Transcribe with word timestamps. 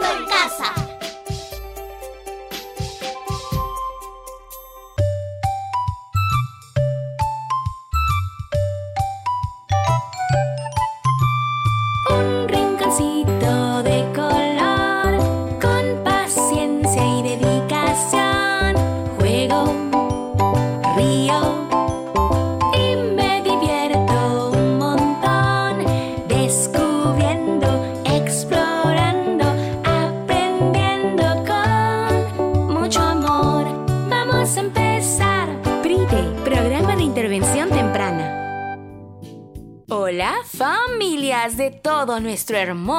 En 0.00 0.26
Casa. 0.26 0.87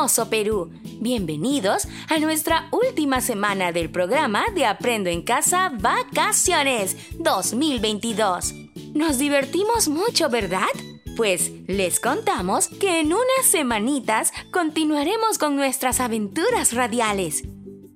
Perú. 0.09 0.71
Bienvenidos 0.99 1.87
a 2.07 2.17
nuestra 2.17 2.67
última 2.71 3.21
semana 3.21 3.71
del 3.71 3.91
programa 3.91 4.43
de 4.55 4.65
Aprendo 4.65 5.07
en 5.07 5.21
Casa 5.21 5.71
Vacaciones 5.79 6.97
2022. 7.19 8.55
Nos 8.95 9.19
divertimos 9.19 9.87
mucho, 9.87 10.27
¿verdad? 10.29 10.67
Pues 11.15 11.51
les 11.67 11.99
contamos 11.99 12.69
que 12.69 13.01
en 13.01 13.13
unas 13.13 13.45
semanitas 13.51 14.33
continuaremos 14.51 15.37
con 15.37 15.55
nuestras 15.55 15.99
aventuras 15.99 16.73
radiales. 16.73 17.43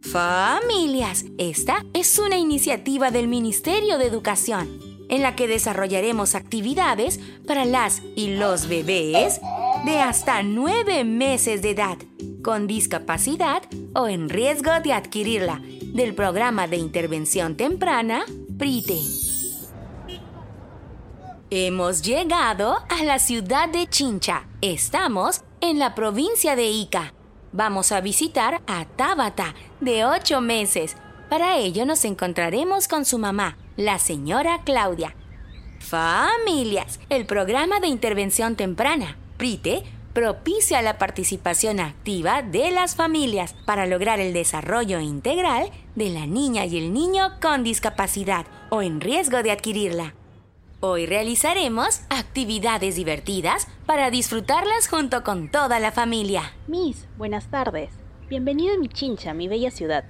Familias, 0.03 1.25
esta 1.39 1.83
es 1.93 2.19
una 2.19 2.37
iniciativa 2.37 3.09
del 3.09 3.27
Ministerio 3.27 3.97
de 3.97 4.05
Educación 4.05 4.79
en 5.09 5.23
la 5.23 5.35
que 5.35 5.47
desarrollaremos 5.47 6.35
actividades 6.35 7.19
para 7.47 7.65
las 7.65 8.01
y 8.15 8.35
los 8.35 8.67
bebés 8.67 9.39
de 9.85 9.99
hasta 9.99 10.43
nueve 10.43 11.03
meses 11.03 11.61
de 11.61 11.71
edad, 11.71 11.97
con 12.41 12.67
discapacidad 12.67 13.63
o 13.93 14.07
en 14.07 14.29
riesgo 14.29 14.71
de 14.81 14.93
adquirirla, 14.93 15.61
del 15.93 16.15
programa 16.15 16.67
de 16.67 16.77
intervención 16.77 17.57
temprana 17.57 18.23
PRITE. 18.57 18.99
Hemos 21.49 22.01
llegado 22.01 22.77
a 22.89 23.03
la 23.03 23.19
ciudad 23.19 23.69
de 23.69 23.87
Chincha. 23.87 24.47
Estamos 24.61 25.41
en 25.61 25.79
la 25.79 25.93
provincia 25.93 26.55
de 26.55 26.65
Ica. 26.65 27.13
Vamos 27.51 27.91
a 27.91 28.01
visitar 28.01 28.61
a 28.65 28.85
Tabata, 28.85 29.53
de 29.81 30.05
8 30.05 30.41
meses. 30.41 30.95
Para 31.29 31.57
ello 31.57 31.85
nos 31.85 32.05
encontraremos 32.05 32.87
con 32.87 33.05
su 33.05 33.19
mamá, 33.19 33.57
la 33.75 33.99
señora 33.99 34.61
Claudia. 34.63 35.15
Familias, 35.79 36.99
el 37.09 37.25
programa 37.25 37.79
de 37.79 37.87
intervención 37.87 38.55
temprana, 38.55 39.17
PRITE, 39.43 39.83
propicia 40.13 40.81
la 40.81 40.97
participación 40.97 41.81
activa 41.81 42.43
de 42.43 42.71
las 42.71 42.95
familias 42.95 43.53
para 43.65 43.85
lograr 43.85 44.21
el 44.21 44.31
desarrollo 44.31 45.01
integral 45.01 45.69
de 45.95 46.11
la 46.11 46.25
niña 46.25 46.63
y 46.63 46.77
el 46.77 46.93
niño 46.93 47.29
con 47.41 47.61
discapacidad 47.61 48.45
o 48.69 48.81
en 48.81 49.01
riesgo 49.01 49.43
de 49.43 49.51
adquirirla. 49.51 50.13
Hoy 50.79 51.07
realizaremos 51.07 52.03
actividades 52.09 52.95
divertidas 52.95 53.67
para 53.85 54.09
disfrutarlas 54.11 54.87
junto 54.87 55.25
con 55.25 55.51
toda 55.51 55.77
la 55.81 55.91
familia. 55.91 56.53
Miss, 56.67 57.05
buenas 57.17 57.51
tardes. 57.51 57.89
Bienvenido 58.29 58.75
a 58.75 58.77
mi 58.77 58.87
chincha, 58.87 59.33
mi 59.33 59.49
bella 59.49 59.71
ciudad. 59.71 60.05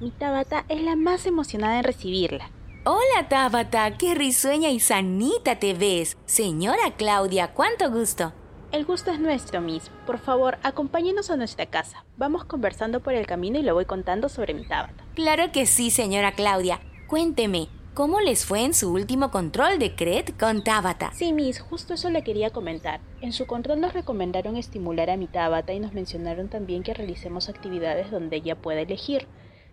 Mi 0.00 0.10
Tabata 0.10 0.64
es 0.68 0.82
la 0.82 0.96
más 0.96 1.26
emocionada 1.26 1.78
en 1.78 1.84
recibirla. 1.84 2.50
Hola 2.82 3.28
Tabata, 3.28 3.96
qué 3.98 4.16
risueña 4.16 4.70
y 4.70 4.80
sanita 4.80 5.60
te 5.60 5.74
ves. 5.74 6.16
Señora 6.26 6.96
Claudia, 6.96 7.52
cuánto 7.52 7.88
gusto. 7.92 8.32
El 8.70 8.84
gusto 8.84 9.10
es 9.10 9.18
nuestro, 9.18 9.62
Miss. 9.62 9.90
Por 10.06 10.18
favor, 10.18 10.58
acompáñenos 10.62 11.30
a 11.30 11.38
nuestra 11.38 11.64
casa. 11.64 12.04
Vamos 12.18 12.44
conversando 12.44 13.00
por 13.00 13.14
el 13.14 13.26
camino 13.26 13.58
y 13.58 13.62
le 13.62 13.72
voy 13.72 13.86
contando 13.86 14.28
sobre 14.28 14.52
mi 14.52 14.68
Tabata. 14.68 15.04
Claro 15.14 15.52
que 15.52 15.64
sí, 15.64 15.90
señora 15.90 16.32
Claudia. 16.32 16.78
Cuénteme, 17.06 17.68
¿cómo 17.94 18.20
les 18.20 18.44
fue 18.44 18.64
en 18.64 18.74
su 18.74 18.92
último 18.92 19.30
control 19.30 19.78
de 19.78 19.94
CRED 19.94 20.34
con 20.38 20.62
Tabata? 20.64 21.12
Sí, 21.14 21.32
Miss, 21.32 21.60
justo 21.60 21.94
eso 21.94 22.10
le 22.10 22.22
quería 22.22 22.50
comentar. 22.50 23.00
En 23.22 23.32
su 23.32 23.46
control 23.46 23.80
nos 23.80 23.94
recomendaron 23.94 24.58
estimular 24.58 25.08
a 25.08 25.16
mi 25.16 25.28
Tabata 25.28 25.72
y 25.72 25.80
nos 25.80 25.94
mencionaron 25.94 26.48
también 26.48 26.82
que 26.82 26.92
realicemos 26.92 27.48
actividades 27.48 28.10
donde 28.10 28.36
ella 28.36 28.56
pueda 28.56 28.82
elegir. 28.82 29.26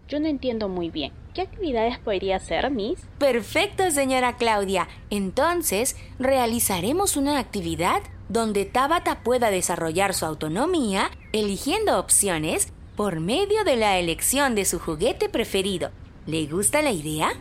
Yo 0.08 0.22
no 0.22 0.28
entiendo 0.28 0.70
muy 0.70 0.90
bien. 0.90 1.12
¿Qué 1.36 1.42
actividades 1.42 2.00
podría 2.00 2.38
hacer, 2.38 2.72
Miss? 2.72 2.98
Perfecto, 3.20 3.92
señora 3.92 4.38
Claudia. 4.38 4.88
Entonces, 5.10 5.98
realizaremos 6.18 7.18
una 7.18 7.40
actividad 7.40 8.02
donde 8.30 8.64
Tabata 8.64 9.22
pueda 9.22 9.52
desarrollar 9.52 10.14
su 10.14 10.26
autonomía 10.26 11.12
eligiendo 11.34 12.00
opciones 12.00 12.72
por 12.96 13.20
medio 13.20 13.66
de 13.66 13.76
la 13.76 14.00
elección 14.00 14.56
de 14.56 14.64
su 14.64 14.80
juguete 14.80 15.28
preferido. 15.28 15.92
¿Le 16.26 16.46
gusta 16.46 16.82
la 16.82 16.94
idea? 16.94 17.34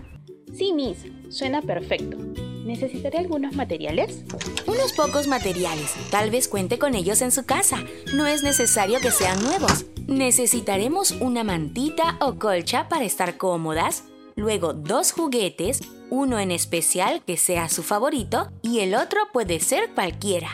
Sí, 0.52 0.72
Miss. 0.72 1.06
Suena 1.28 1.62
perfecto. 1.62 2.18
¿Necesitaré 2.64 3.18
algunos 3.18 3.54
materiales? 3.54 4.24
Unos 4.66 4.94
pocos 4.94 5.26
materiales. 5.26 5.94
Tal 6.10 6.30
vez 6.30 6.48
cuente 6.48 6.78
con 6.78 6.94
ellos 6.94 7.20
en 7.20 7.30
su 7.30 7.44
casa. 7.44 7.84
No 8.14 8.26
es 8.26 8.42
necesario 8.42 9.00
que 9.00 9.10
sean 9.10 9.42
nuevos. 9.42 9.84
Necesitaremos 10.06 11.10
una 11.12 11.44
mantita 11.44 12.16
o 12.20 12.38
colcha 12.38 12.88
para 12.88 13.04
estar 13.04 13.36
cómodas, 13.36 14.04
luego 14.34 14.72
dos 14.72 15.12
juguetes, 15.12 15.82
uno 16.08 16.38
en 16.38 16.50
especial 16.50 17.22
que 17.26 17.36
sea 17.36 17.68
su 17.68 17.82
favorito 17.82 18.50
y 18.62 18.80
el 18.80 18.94
otro 18.94 19.20
puede 19.32 19.60
ser 19.60 19.90
cualquiera. 19.94 20.48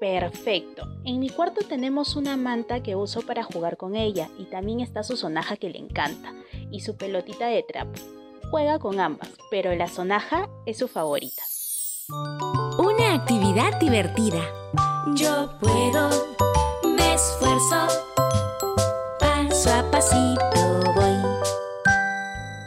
Perfecto. 0.00 0.88
En 1.04 1.20
mi 1.20 1.30
cuarto 1.30 1.64
tenemos 1.66 2.16
una 2.16 2.36
manta 2.36 2.82
que 2.82 2.96
uso 2.96 3.22
para 3.22 3.44
jugar 3.44 3.76
con 3.76 3.94
ella 3.94 4.28
y 4.36 4.44
también 4.44 4.80
está 4.80 5.04
su 5.04 5.16
sonaja 5.16 5.56
que 5.56 5.70
le 5.70 5.78
encanta 5.78 6.34
y 6.70 6.80
su 6.80 6.96
pelotita 6.96 7.46
de 7.46 7.62
trapo. 7.62 8.15
Juega 8.50 8.78
con 8.78 9.00
ambas, 9.00 9.30
pero 9.50 9.74
la 9.74 9.88
sonaja 9.88 10.48
es 10.66 10.78
su 10.78 10.88
favorita. 10.88 11.42
Una 12.78 13.14
actividad 13.14 13.78
divertida. 13.80 14.40
Yo 15.14 15.50
puedo, 15.60 16.10
me 16.84 17.14
esfuerzo, 17.14 17.86
paso 19.18 19.72
a 19.72 19.90
pasito 19.90 20.92
voy. 20.94 21.16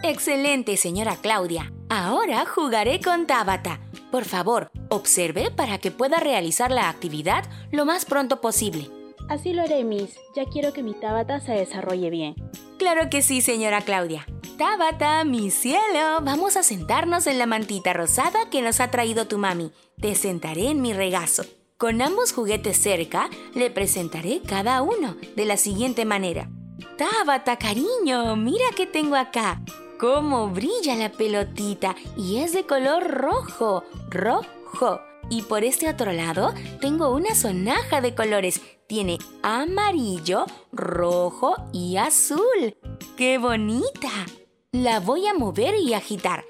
Excelente, 0.04 0.76
señora 0.76 1.16
Claudia. 1.16 1.72
Ahora 1.90 2.46
jugaré 2.46 3.00
con 3.00 3.26
Tabata. 3.26 3.80
Por 4.12 4.26
favor, 4.26 4.72
observe 4.90 5.52
para 5.52 5.78
que 5.78 5.92
pueda 5.92 6.20
realizar 6.20 6.72
la 6.72 6.90
actividad 6.90 7.46
lo 7.72 7.86
más 7.86 8.06
pronto 8.06 8.42
posible. 8.42 8.90
Así 9.30 9.54
lo 9.54 9.62
haré, 9.62 9.84
Miss. 9.84 10.20
Ya 10.36 10.46
quiero 10.46 10.74
que 10.74 10.84
mi 10.84 10.94
Tabata 10.94 11.40
se 11.40 11.54
desarrolle 11.54 12.10
bien. 12.10 12.36
Claro 12.78 13.10
que 13.10 13.22
sí, 13.22 13.42
señora 13.42 13.82
Claudia. 13.82 14.26
Tabata, 14.60 15.24
mi 15.24 15.52
cielo, 15.52 16.20
vamos 16.22 16.58
a 16.58 16.64
sentarnos 16.64 17.28
en 17.28 17.38
la 17.40 17.46
mantita 17.46 17.94
rosada 17.94 18.50
que 18.50 18.62
nos 18.62 18.82
ha 18.82 18.92
traído 18.92 19.26
tu 19.26 19.38
mami. 19.38 19.72
Te 20.02 20.16
sentaré 20.16 20.68
en 20.68 20.82
mi 20.82 20.92
regazo. 20.92 21.44
Con 21.78 22.02
ambos 22.02 22.34
juguetes 22.34 22.78
cerca, 22.78 23.30
le 23.56 23.72
presentaré 23.72 24.42
cada 24.42 24.82
uno 24.82 25.16
de 25.38 25.46
la 25.46 25.56
siguiente 25.56 26.04
manera. 26.04 26.50
Tabata, 26.98 27.56
cariño, 27.56 28.36
mira 28.36 28.66
qué 28.76 28.86
tengo 28.86 29.16
acá. 29.16 29.62
Cómo 29.98 30.50
brilla 30.50 30.94
la 30.98 31.10
pelotita 31.10 31.96
y 32.18 32.40
es 32.40 32.52
de 32.52 32.66
color 32.66 33.10
rojo, 33.10 33.86
rojo. 34.10 35.00
Y 35.30 35.44
por 35.44 35.64
este 35.64 35.88
otro 35.88 36.12
lado 36.12 36.54
tengo 36.82 37.12
una 37.12 37.34
sonaja 37.34 38.02
de 38.02 38.14
colores. 38.14 38.60
Tiene 38.88 39.20
amarillo, 39.42 40.46
rojo 40.74 41.56
y 41.72 41.96
azul. 41.96 42.76
¡Qué 43.16 43.38
bonita! 43.38 44.10
La 44.72 45.00
voy 45.00 45.26
a 45.26 45.34
mover 45.34 45.74
y 45.80 45.96
agitar. 45.96 46.46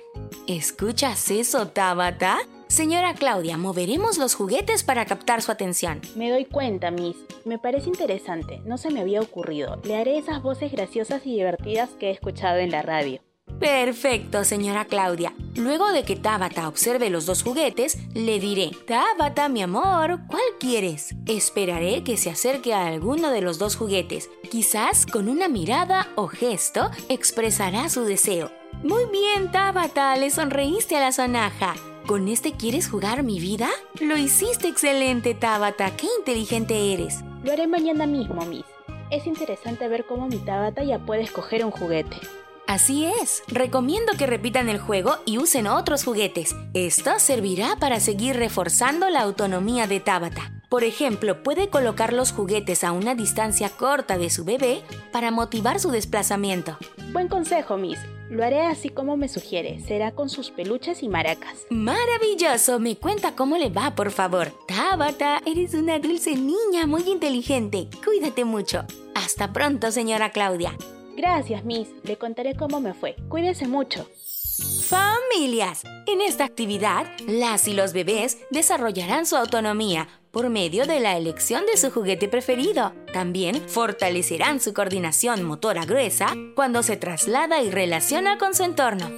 ¿Escuchas 0.46 1.32
eso, 1.32 1.70
Tabata? 1.70 2.40
Señora 2.68 3.14
Claudia, 3.14 3.56
moveremos 3.56 4.18
los 4.18 4.36
juguetes 4.36 4.84
para 4.84 5.06
captar 5.06 5.42
su 5.42 5.54
atención. 5.54 6.02
Me 6.18 6.30
doy 6.30 6.44
cuenta, 6.44 6.92
Miss. 6.92 7.16
Me 7.46 7.60
parece 7.60 7.88
interesante. 7.88 8.60
No 8.66 8.78
se 8.78 8.92
me 8.92 9.00
había 9.00 9.22
ocurrido. 9.22 9.80
Le 9.86 9.96
haré 9.96 10.18
esas 10.18 10.44
voces 10.44 10.70
graciosas 10.74 11.26
y 11.26 11.36
divertidas 11.36 11.92
que 11.92 12.08
he 12.10 12.12
escuchado 12.12 12.58
en 12.58 12.72
la 12.72 12.82
radio. 12.82 13.22
Perfecto, 13.60 14.44
señora 14.44 14.86
Claudia. 14.86 15.34
Luego 15.56 15.92
de 15.92 16.04
que 16.04 16.16
Tabata 16.16 16.68
observe 16.68 17.10
los 17.10 17.26
dos 17.26 17.44
juguetes, 17.44 17.98
le 18.14 18.40
diré, 18.40 18.72
Tabata, 18.88 19.50
mi 19.50 19.62
amor, 19.62 20.22
¿cuál 20.28 20.42
quieres? 20.60 21.16
Esperaré 21.26 22.04
que 22.04 22.16
se 22.16 22.30
acerque 22.30 22.74
a 22.74 22.88
alguno 22.88 23.32
de 23.32 23.42
los 23.42 23.60
dos 23.60 23.76
juguetes. 23.76 24.30
Quizás 24.50 25.06
con 25.06 25.28
una 25.28 25.50
mirada 25.50 26.08
o 26.16 26.28
gesto 26.28 26.90
expresará 27.10 27.90
su 27.90 28.06
deseo. 28.06 28.52
Muy 28.84 29.04
bien, 29.12 29.52
Tabata, 29.52 30.16
le 30.16 30.30
sonreíste 30.30 30.96
a 30.96 31.02
la 31.02 31.12
sonaja. 31.12 31.76
¿Con 32.08 32.30
este 32.30 32.54
quieres 32.54 32.88
jugar 32.90 33.24
mi 33.24 33.40
vida? 33.40 33.70
Lo 34.00 34.16
hiciste 34.16 34.68
excelente, 34.70 35.34
Tabata. 35.34 35.96
Qué 35.98 36.08
inteligente 36.20 36.94
eres. 36.94 37.20
Lo 37.44 37.52
haré 37.52 37.68
mañana 37.68 38.08
mismo, 38.08 38.46
Miss. 38.46 38.66
es 39.12 39.28
interesante 39.28 39.88
ver 39.88 40.06
cómo 40.06 40.28
mi 40.28 40.38
Tabata 40.38 40.84
ya 40.84 41.00
puede 41.00 41.24
escoger 41.24 41.66
un 41.66 41.72
juguete. 41.72 42.18
Así 42.70 43.04
es, 43.04 43.42
recomiendo 43.48 44.12
que 44.16 44.28
repitan 44.28 44.70
el 44.70 44.78
juego 44.78 45.18
y 45.26 45.40
usen 45.40 45.66
otros 45.66 46.04
juguetes. 46.04 46.56
Esto 46.76 47.18
servirá 47.18 47.78
para 47.80 48.00
seguir 48.00 48.36
reforzando 48.36 49.10
la 49.10 49.22
autonomía 49.22 49.88
de 49.88 50.00
Tabata. 50.00 50.52
Por 50.70 50.84
ejemplo, 50.84 51.42
puede 51.42 51.72
colocar 51.72 52.14
los 52.14 52.32
juguetes 52.32 52.84
a 52.84 52.92
una 52.92 53.16
distancia 53.16 53.70
corta 53.70 54.20
de 54.20 54.30
su 54.30 54.46
bebé 54.46 54.84
para 55.12 55.32
motivar 55.32 55.80
su 55.80 55.90
desplazamiento. 55.90 56.78
Buen 57.12 57.28
consejo, 57.28 57.76
Miss. 57.76 57.98
Lo 58.30 58.46
haré 58.46 58.62
así 58.62 58.90
como 58.90 59.18
me 59.18 59.30
sugiere. 59.30 59.80
Será 59.88 60.12
con 60.12 60.30
sus 60.30 60.52
peluches 60.52 61.02
y 61.02 61.10
maracas. 61.10 61.66
Maravilloso, 61.72 62.80
me 62.80 62.98
cuenta 62.98 63.36
cómo 63.36 63.58
le 63.58 63.72
va, 63.72 63.96
por 63.96 64.12
favor. 64.12 64.54
Tabata, 64.68 65.42
eres 65.44 65.74
una 65.74 65.98
dulce 65.98 66.36
niña 66.36 66.86
muy 66.86 67.02
inteligente. 67.10 67.90
Cuídate 68.06 68.46
mucho. 68.46 68.86
Hasta 69.16 69.52
pronto, 69.54 69.92
señora 69.92 70.30
Claudia. 70.30 70.78
Gracias, 71.20 71.66
Miss. 71.66 71.90
Le 72.04 72.16
contaré 72.16 72.56
cómo 72.56 72.80
me 72.80 72.94
fue. 72.94 73.18
Cuídese 73.28 73.68
mucho. 73.68 74.08
Familias. 74.88 75.84
En 76.08 76.22
esta 76.22 76.46
actividad, 76.46 77.08
las 77.28 77.68
y 77.68 77.74
los 77.74 77.92
bebés 77.92 78.38
desarrollarán 78.52 79.26
su 79.26 79.36
autonomía 79.36 80.08
por 80.32 80.50
medio 80.50 80.86
de 80.86 81.02
la 81.02 81.18
elección 81.18 81.66
de 81.66 81.76
su 81.76 81.92
juguete 81.92 82.30
preferido. 82.30 82.94
También 83.12 83.68
fortalecerán 83.68 84.62
su 84.62 84.74
coordinación 84.74 85.44
motora 85.44 85.84
gruesa 85.84 86.28
cuando 86.56 86.84
se 86.84 86.96
traslada 86.96 87.62
y 87.62 87.70
relaciona 87.70 88.38
con 88.38 88.56
su 88.56 88.64
entorno. 88.64 89.12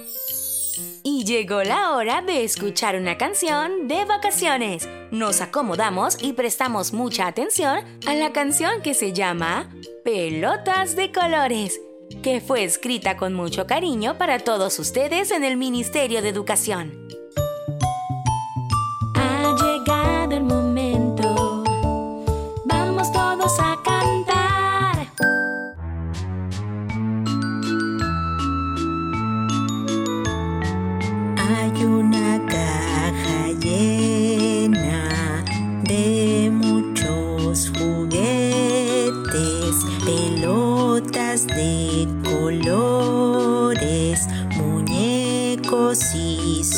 Y 1.04 1.22
llegó 1.24 1.62
la 1.62 1.92
hora 1.92 2.20
de 2.20 2.42
escuchar 2.42 2.96
una 2.96 3.16
canción 3.16 3.86
de 3.86 4.04
vacaciones. 4.04 4.88
Nos 5.12 5.40
acomodamos 5.40 6.20
y 6.20 6.32
prestamos 6.32 6.92
mucha 6.92 7.28
atención 7.28 7.84
a 8.06 8.14
la 8.14 8.32
canción 8.32 8.82
que 8.82 8.94
se 8.94 9.12
llama 9.12 9.70
Pelotas 10.04 10.96
de 10.96 11.12
Colores, 11.12 11.80
que 12.22 12.40
fue 12.40 12.64
escrita 12.64 13.16
con 13.16 13.34
mucho 13.34 13.66
cariño 13.66 14.16
para 14.16 14.38
todos 14.38 14.78
ustedes 14.78 15.32
en 15.32 15.44
el 15.44 15.56
Ministerio 15.56 16.22
de 16.22 16.28
Educación. 16.28 17.21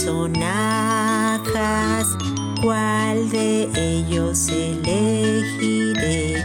Sonajas. 0.04 1.48
¿Cuál 2.62 3.28
de 3.30 3.70
ellos 3.74 4.48
elegiré 4.48 6.44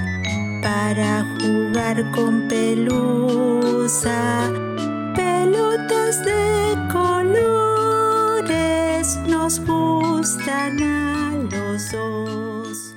para 0.61 1.25
jugar 1.41 2.09
con 2.11 2.47
pelusa? 2.47 4.51
Pelotas 5.15 6.23
de 6.25 6.75
colores 6.91 9.15
nos 9.27 9.59
gustan 9.65 10.81
a 10.81 11.33
los 11.51 11.91
dos. 11.91 12.95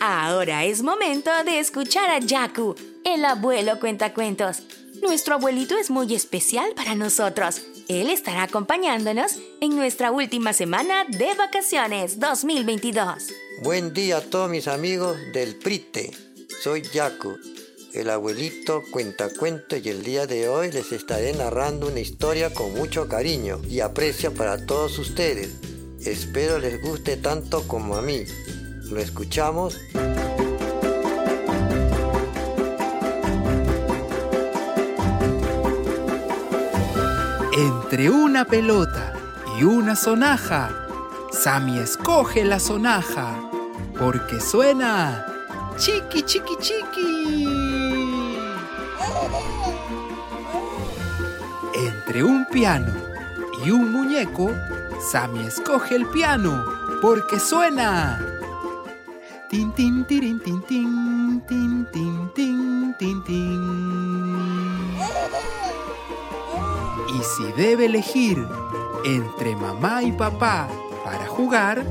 Ahora 0.00 0.64
es 0.64 0.82
momento 0.82 1.30
de 1.44 1.58
escuchar 1.58 2.08
a 2.10 2.20
Yaku, 2.20 2.76
el 3.04 3.24
abuelo 3.24 3.80
cuentacuentos. 3.80 4.62
Nuestro 5.02 5.34
abuelito 5.34 5.76
es 5.78 5.90
muy 5.90 6.14
especial 6.14 6.72
para 6.74 6.94
nosotros. 6.94 7.60
Él 7.88 8.10
estará 8.10 8.42
acompañándonos 8.42 9.38
en 9.60 9.76
nuestra 9.76 10.10
última 10.10 10.52
semana 10.52 11.04
de 11.04 11.34
vacaciones 11.34 12.18
2022. 12.18 13.28
Buen 13.62 13.94
día 13.94 14.16
a 14.16 14.20
todos 14.22 14.50
mis 14.50 14.66
amigos 14.66 15.16
del 15.32 15.54
Prite. 15.54 16.10
Soy 16.64 16.82
Yaku, 16.82 17.36
el 17.94 18.10
abuelito 18.10 18.82
cuentacuentos 18.90 19.78
y 19.84 19.88
el 19.88 20.02
día 20.02 20.26
de 20.26 20.48
hoy 20.48 20.72
les 20.72 20.90
estaré 20.90 21.32
narrando 21.34 21.86
una 21.86 22.00
historia 22.00 22.52
con 22.52 22.74
mucho 22.74 23.06
cariño 23.06 23.60
y 23.70 23.78
aprecio 23.78 24.34
para 24.34 24.66
todos 24.66 24.98
ustedes. 24.98 25.54
Espero 26.04 26.58
les 26.58 26.82
guste 26.82 27.16
tanto 27.16 27.68
como 27.68 27.94
a 27.96 28.02
mí. 28.02 28.24
¿Lo 28.90 28.98
escuchamos? 28.98 29.78
Entre 37.96 38.10
una 38.10 38.44
pelota 38.44 39.14
y 39.58 39.64
una 39.64 39.96
sonaja, 39.96 40.68
Sammy 41.32 41.78
escoge 41.78 42.44
la 42.44 42.60
sonaja 42.60 43.34
porque 43.98 44.38
suena 44.38 45.24
chiqui 45.78 46.22
chiqui 46.22 46.56
chiqui. 46.60 47.48
Entre 51.74 52.22
un 52.22 52.44
piano 52.44 52.92
y 53.64 53.70
un 53.70 53.90
muñeco, 53.90 54.50
Sammy 55.10 55.46
escoge 55.46 55.96
el 55.96 56.04
piano 56.08 56.66
porque 57.00 57.40
suena. 57.40 58.20
Tin 59.48 59.72
tin 59.72 60.04
tirin 60.04 60.38
tin 60.40 60.60
tin 60.66 61.40
tin 61.48 61.86
tin 61.90 62.15
Y 67.08 67.22
si 67.22 67.52
debe 67.52 67.86
elegir 67.86 68.46
entre 69.04 69.54
mamá 69.56 70.02
y 70.02 70.12
papá 70.12 70.68
para 71.04 71.26
jugar, 71.26 71.84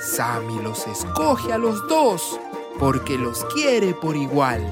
Sammy 0.00 0.60
los 0.62 0.86
escoge 0.86 1.52
a 1.52 1.58
los 1.58 1.86
dos 1.88 2.38
porque 2.78 3.16
los 3.16 3.44
quiere 3.46 3.94
por 3.94 4.16
igual. 4.16 4.62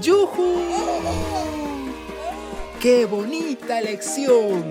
¡Yujú! 0.00 0.54
¡Qué 2.80 3.06
bonita 3.06 3.78
elección! 3.78 4.64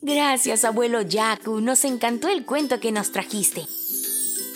Gracias, 0.00 0.64
abuelo 0.64 1.02
Yaku. 1.02 1.60
Nos 1.60 1.84
encantó 1.84 2.28
el 2.28 2.44
cuento 2.44 2.80
que 2.80 2.92
nos 2.92 3.12
trajiste. 3.12 3.66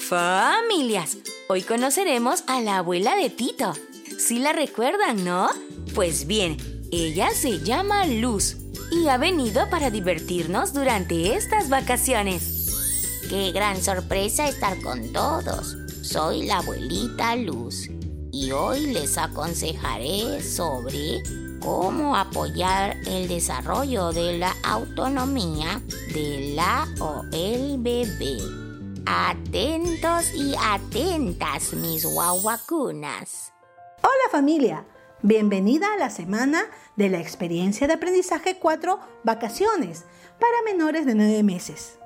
Familias, 0.09 1.19
hoy 1.51 1.61
conoceremos 1.61 2.43
a 2.47 2.63
la 2.63 2.79
abuela 2.79 3.15
de 3.15 3.29
Tito. 3.29 3.75
¿Sí 4.19 4.39
la 4.39 4.55
recuerdan, 4.55 5.23
no? 5.23 5.51
Pues 5.95 6.27
bien, 6.27 6.57
ella 6.91 7.29
se 7.35 7.61
llama 7.61 8.07
Luz 8.07 8.57
y 8.91 9.09
ha 9.09 9.19
venido 9.19 9.69
para 9.69 9.91
divertirnos 9.91 10.73
durante 10.73 11.35
estas 11.35 11.69
vacaciones. 11.69 13.21
Qué 13.29 13.53
gran 13.53 13.83
sorpresa 13.83 14.49
estar 14.49 14.81
con 14.81 15.13
todos. 15.13 15.77
Soy 16.01 16.47
la 16.47 16.61
abuelita 16.61 17.37
Luz 17.37 17.91
y 18.33 18.51
hoy 18.53 18.87
les 18.87 19.19
aconsejaré 19.19 20.43
sobre 20.43 21.23
cómo 21.61 22.17
apoyar 22.17 22.97
el 23.07 23.29
desarrollo 23.29 24.13
de 24.13 24.39
la 24.39 24.57
autonomía 24.63 25.83
de 26.15 26.55
la 26.55 26.89
o 26.99 27.25
el 27.31 27.77
bebé. 27.77 28.68
Atentos 29.11 30.35
y 30.35 30.55
atentas, 30.63 31.73
mis 31.73 32.05
guaguacunas. 32.05 33.55
Hola 34.03 34.31
familia, 34.31 34.85
bienvenida 35.23 35.95
a 35.95 35.97
la 35.97 36.11
semana 36.11 36.65
de 36.97 37.09
la 37.09 37.19
experiencia 37.19 37.87
de 37.87 37.95
aprendizaje 37.95 38.59
4 38.59 39.01
Vacaciones 39.25 40.05
para 40.39 40.63
menores 40.67 41.07
de 41.07 41.15
9 41.15 41.43
meses. 41.43 41.99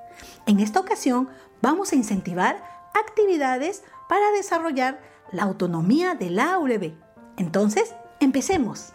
En 0.45 0.61
esta 0.61 0.79
ocasión 0.79 1.27
vamos 1.61 1.91
a 1.91 1.97
incentivar 1.97 2.63
actividades 2.93 3.83
para 4.07 4.31
desarrollar 4.31 5.01
la 5.33 5.43
autonomía 5.43 6.15
de 6.15 6.29
la 6.29 6.57
bebé. 6.57 6.97
Entonces, 7.35 7.93
empecemos. 8.21 8.93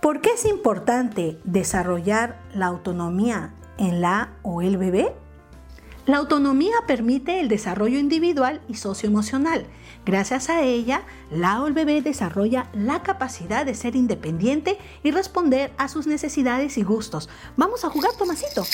¿Por 0.00 0.22
qué 0.22 0.30
es 0.30 0.46
importante 0.46 1.38
desarrollar 1.44 2.40
la 2.54 2.64
autonomía 2.68 3.52
en 3.76 4.00
la 4.00 4.38
o 4.40 4.62
el 4.62 4.78
bebé? 4.78 5.14
La 6.10 6.16
autonomía 6.16 6.74
permite 6.88 7.38
el 7.38 7.46
desarrollo 7.46 7.96
individual 7.96 8.60
y 8.66 8.74
socioemocional. 8.74 9.64
Gracias 10.04 10.50
a 10.50 10.62
ella, 10.62 11.04
la 11.30 11.62
o 11.62 11.68
el 11.68 11.72
bebé 11.72 12.02
desarrolla 12.02 12.68
la 12.72 13.04
capacidad 13.04 13.64
de 13.64 13.76
ser 13.76 13.94
independiente 13.94 14.76
y 15.04 15.12
responder 15.12 15.72
a 15.78 15.86
sus 15.86 16.08
necesidades 16.08 16.78
y 16.78 16.82
gustos. 16.82 17.28
Vamos 17.56 17.84
a 17.84 17.90
jugar, 17.90 18.10
Tomasito. 18.18 18.64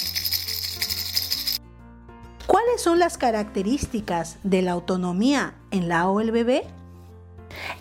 ¿Cuáles 2.46 2.80
son 2.80 2.98
las 2.98 3.18
características 3.18 4.38
de 4.42 4.62
la 4.62 4.72
autonomía 4.72 5.56
en 5.70 5.90
la 5.90 6.08
o 6.08 6.22
el 6.22 6.30
bebé? 6.30 6.66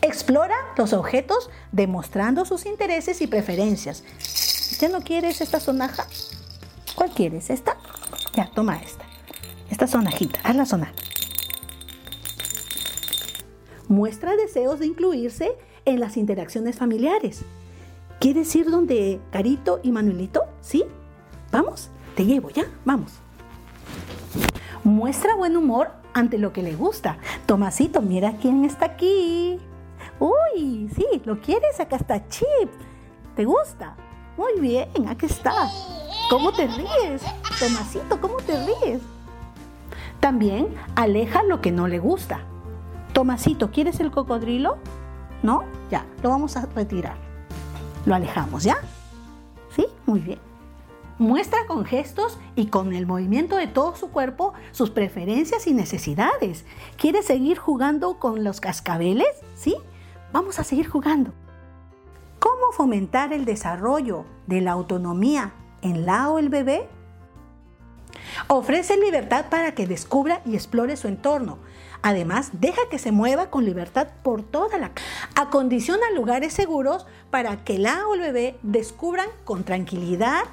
Explora 0.02 0.58
los 0.76 0.92
objetos 0.92 1.50
demostrando 1.72 2.44
sus 2.44 2.66
intereses 2.66 3.22
y 3.22 3.28
preferencias. 3.28 4.04
¿Ya 4.82 4.90
no 4.90 5.00
quieres 5.00 5.40
esta 5.40 5.62
sonaja? 5.62 6.08
¿Cuál 6.94 7.12
quieres? 7.12 7.50
¿Esta? 7.50 7.78
Ya, 8.34 8.52
toma 8.54 8.80
esta. 8.80 9.05
Esta 9.76 9.88
sonajita, 9.88 10.40
hazla 10.42 10.66
sonar. 10.66 10.94
Muestra 13.90 14.38
deseos 14.38 14.80
de 14.80 14.86
incluirse 14.86 15.58
en 15.84 16.00
las 16.00 16.16
interacciones 16.16 16.78
familiares. 16.78 17.44
¿Quieres 18.22 18.56
ir 18.56 18.72
donde 18.72 19.20
Carito 19.34 19.82
y 19.84 19.92
Manuelito? 19.92 20.44
¿Sí? 20.62 20.86
¿Vamos? 21.52 21.90
Te 22.16 22.26
llevo, 22.26 22.52
¿ya? 22.52 22.64
Vamos. 22.86 23.16
Muestra 24.86 25.36
buen 25.36 25.58
humor 25.58 25.92
ante 26.14 26.38
lo 26.38 26.54
que 26.54 26.64
le 26.64 26.74
gusta. 26.74 27.18
Tomasito, 27.46 28.02
mira 28.02 28.38
quién 28.42 28.64
está 28.64 28.86
aquí. 28.86 29.60
Uy, 30.22 30.90
sí, 30.96 31.06
¿lo 31.26 31.42
quieres? 31.42 31.82
Acá 31.82 31.98
está 31.98 32.26
Chip. 32.30 32.70
¿Te 33.36 33.44
gusta? 33.44 33.98
Muy 34.38 34.58
bien, 34.58 34.88
aquí 35.10 35.26
está. 35.26 35.70
¿Cómo 36.30 36.54
te 36.54 36.66
ríes? 36.66 37.24
Tomasito, 37.60 38.22
¿cómo 38.22 38.38
te 38.38 38.54
ríes? 38.66 39.02
También 40.26 40.74
aleja 40.96 41.44
lo 41.44 41.62
que 41.62 41.72
no 41.72 41.88
le 41.88 42.00
gusta. 42.00 42.40
Tomasito, 43.14 43.70
¿quieres 43.70 44.00
el 44.00 44.10
cocodrilo? 44.10 44.80
¿No? 45.44 45.66
Ya, 45.92 46.04
lo 46.24 46.32
vamos 46.32 46.58
a 46.58 46.66
retirar. 46.66 47.16
Lo 48.08 48.16
alejamos, 48.16 48.64
¿ya? 48.64 48.78
¿Sí? 49.76 49.86
Muy 50.08 50.22
bien. 50.22 50.40
Muestra 51.20 51.68
con 51.68 51.86
gestos 51.86 52.40
y 52.56 52.70
con 52.70 52.94
el 52.94 53.06
movimiento 53.06 53.56
de 53.56 53.68
todo 53.68 53.96
su 53.96 54.10
cuerpo 54.10 54.54
sus 54.72 54.90
preferencias 54.90 55.68
y 55.68 55.76
necesidades. 55.76 56.66
¿Quiere 56.98 57.22
seguir 57.22 57.60
jugando 57.60 58.18
con 58.18 58.44
los 58.44 58.60
cascabeles? 58.60 59.30
¿Sí? 59.54 59.76
Vamos 60.34 60.58
a 60.58 60.64
seguir 60.64 60.90
jugando. 60.90 61.34
¿Cómo 62.40 62.72
fomentar 62.72 63.32
el 63.32 63.46
desarrollo 63.46 64.26
de 64.48 64.62
la 64.62 64.72
autonomía 64.72 65.54
en 65.84 66.08
la 66.08 66.32
o 66.32 66.40
el 66.40 66.50
bebé? 66.50 66.90
Ofrece 68.48 68.98
libertad 68.98 69.46
para 69.50 69.74
que 69.74 69.88
descubra 69.88 70.42
y 70.46 70.56
explore 70.56 70.98
su 70.98 71.08
entorno. 71.08 71.60
Además, 72.02 72.52
deja 72.54 72.82
que 72.92 73.00
se 73.00 73.12
mueva 73.12 73.50
con 73.50 73.66
libertad 73.66 74.08
por 74.22 74.44
toda 74.44 74.78
la 74.78 74.94
casa. 74.94 75.08
Acondiciona 75.36 76.12
lugares 76.12 76.54
seguros 76.54 77.08
para 77.32 77.64
que 77.64 77.80
la 77.80 78.08
o 78.08 78.14
el 78.14 78.22
bebé 78.22 78.58
descubran 78.62 79.28
con 79.44 79.64
tranquilidad, 79.64 80.44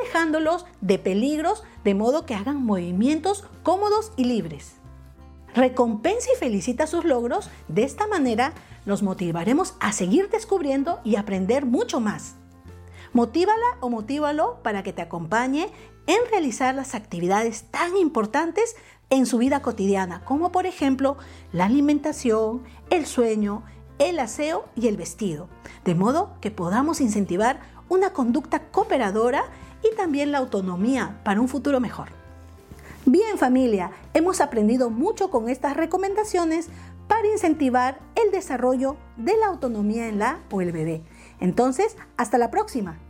alejándolos 0.00 0.64
de 0.80 0.98
peligros 0.98 1.64
de 1.82 1.94
modo 1.94 2.24
que 2.24 2.34
hagan 2.34 2.64
movimientos 2.64 3.44
cómodos 3.62 4.12
y 4.16 4.24
libres. 4.24 4.74
Recompensa 5.54 6.28
y 6.34 6.38
felicita 6.38 6.86
sus 6.86 7.04
logros. 7.04 7.50
De 7.68 7.82
esta 7.82 8.06
manera 8.06 8.52
los 8.84 9.02
motivaremos 9.02 9.74
a 9.80 9.92
seguir 9.92 10.30
descubriendo 10.30 11.00
y 11.04 11.16
aprender 11.16 11.66
mucho 11.66 12.00
más. 12.00 12.36
Motívala 13.12 13.76
o 13.80 13.90
motívalo 13.90 14.58
para 14.62 14.82
que 14.82 14.92
te 14.92 15.02
acompañe 15.02 15.70
en 16.06 16.18
realizar 16.30 16.74
las 16.74 16.94
actividades 16.94 17.64
tan 17.70 17.96
importantes 17.96 18.74
en 19.10 19.26
su 19.26 19.36
vida 19.36 19.60
cotidiana, 19.60 20.24
como 20.24 20.50
por 20.50 20.64
ejemplo 20.64 21.18
la 21.52 21.66
alimentación, 21.66 22.62
el 22.88 23.04
sueño, 23.04 23.64
el 23.98 24.18
aseo 24.18 24.64
y 24.74 24.88
el 24.88 24.96
vestido, 24.96 25.48
de 25.84 25.94
modo 25.94 26.30
que 26.40 26.50
podamos 26.50 27.02
incentivar 27.02 27.60
una 27.90 28.14
conducta 28.14 28.70
cooperadora 28.70 29.44
y 29.84 29.94
también 29.94 30.32
la 30.32 30.38
autonomía 30.38 31.20
para 31.22 31.40
un 31.42 31.48
futuro 31.48 31.80
mejor. 31.80 32.08
Bien 33.04 33.36
familia, 33.36 33.90
hemos 34.14 34.40
aprendido 34.40 34.88
mucho 34.88 35.30
con 35.30 35.50
estas 35.50 35.76
recomendaciones 35.76 36.68
para 37.08 37.28
incentivar 37.28 37.98
el 38.14 38.30
desarrollo 38.30 38.96
de 39.18 39.36
la 39.36 39.48
autonomía 39.48 40.08
en 40.08 40.18
la 40.18 40.38
o 40.50 40.62
el 40.62 40.72
bebé. 40.72 41.02
Entonces, 41.42 41.96
hasta 42.16 42.38
la 42.38 42.52
próxima. 42.52 43.00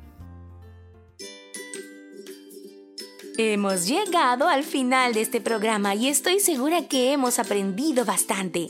Hemos 3.36 3.86
llegado 3.86 4.48
al 4.48 4.64
final 4.64 5.12
de 5.12 5.20
este 5.20 5.42
programa 5.42 5.94
y 5.94 6.08
estoy 6.08 6.40
segura 6.40 6.88
que 6.88 7.12
hemos 7.12 7.38
aprendido 7.38 8.06
bastante. 8.06 8.68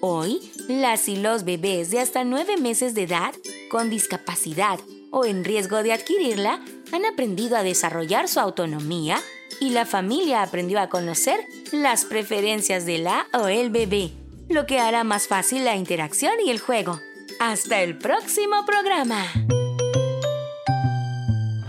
Hoy, 0.00 0.40
las 0.68 1.08
y 1.08 1.16
los 1.16 1.44
bebés 1.44 1.92
de 1.92 2.00
hasta 2.00 2.24
9 2.24 2.56
meses 2.56 2.94
de 2.94 3.04
edad 3.04 3.32
con 3.70 3.88
discapacidad 3.88 4.80
o 5.12 5.24
en 5.24 5.44
riesgo 5.44 5.84
de 5.84 5.92
adquirirla 5.92 6.60
han 6.92 7.04
aprendido 7.04 7.56
a 7.56 7.62
desarrollar 7.62 8.28
su 8.28 8.40
autonomía 8.40 9.18
y 9.60 9.70
la 9.70 9.86
familia 9.86 10.42
aprendió 10.42 10.80
a 10.80 10.88
conocer 10.88 11.38
las 11.70 12.04
preferencias 12.04 12.84
de 12.84 12.98
la 12.98 13.26
o 13.32 13.46
el 13.46 13.70
bebé, 13.70 14.10
lo 14.48 14.66
que 14.66 14.80
hará 14.80 15.04
más 15.04 15.28
fácil 15.28 15.64
la 15.64 15.76
interacción 15.76 16.34
y 16.44 16.50
el 16.50 16.58
juego. 16.58 16.98
Hasta 17.40 17.82
el 17.82 17.98
próximo 17.98 18.64
programa. 18.64 19.24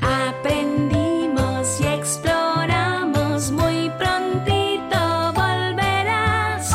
Aprendimos 0.02 1.82
y 1.82 1.88
exploramos, 1.88 3.52
muy 3.52 3.90
prontito 3.98 5.34
volverás 5.34 6.72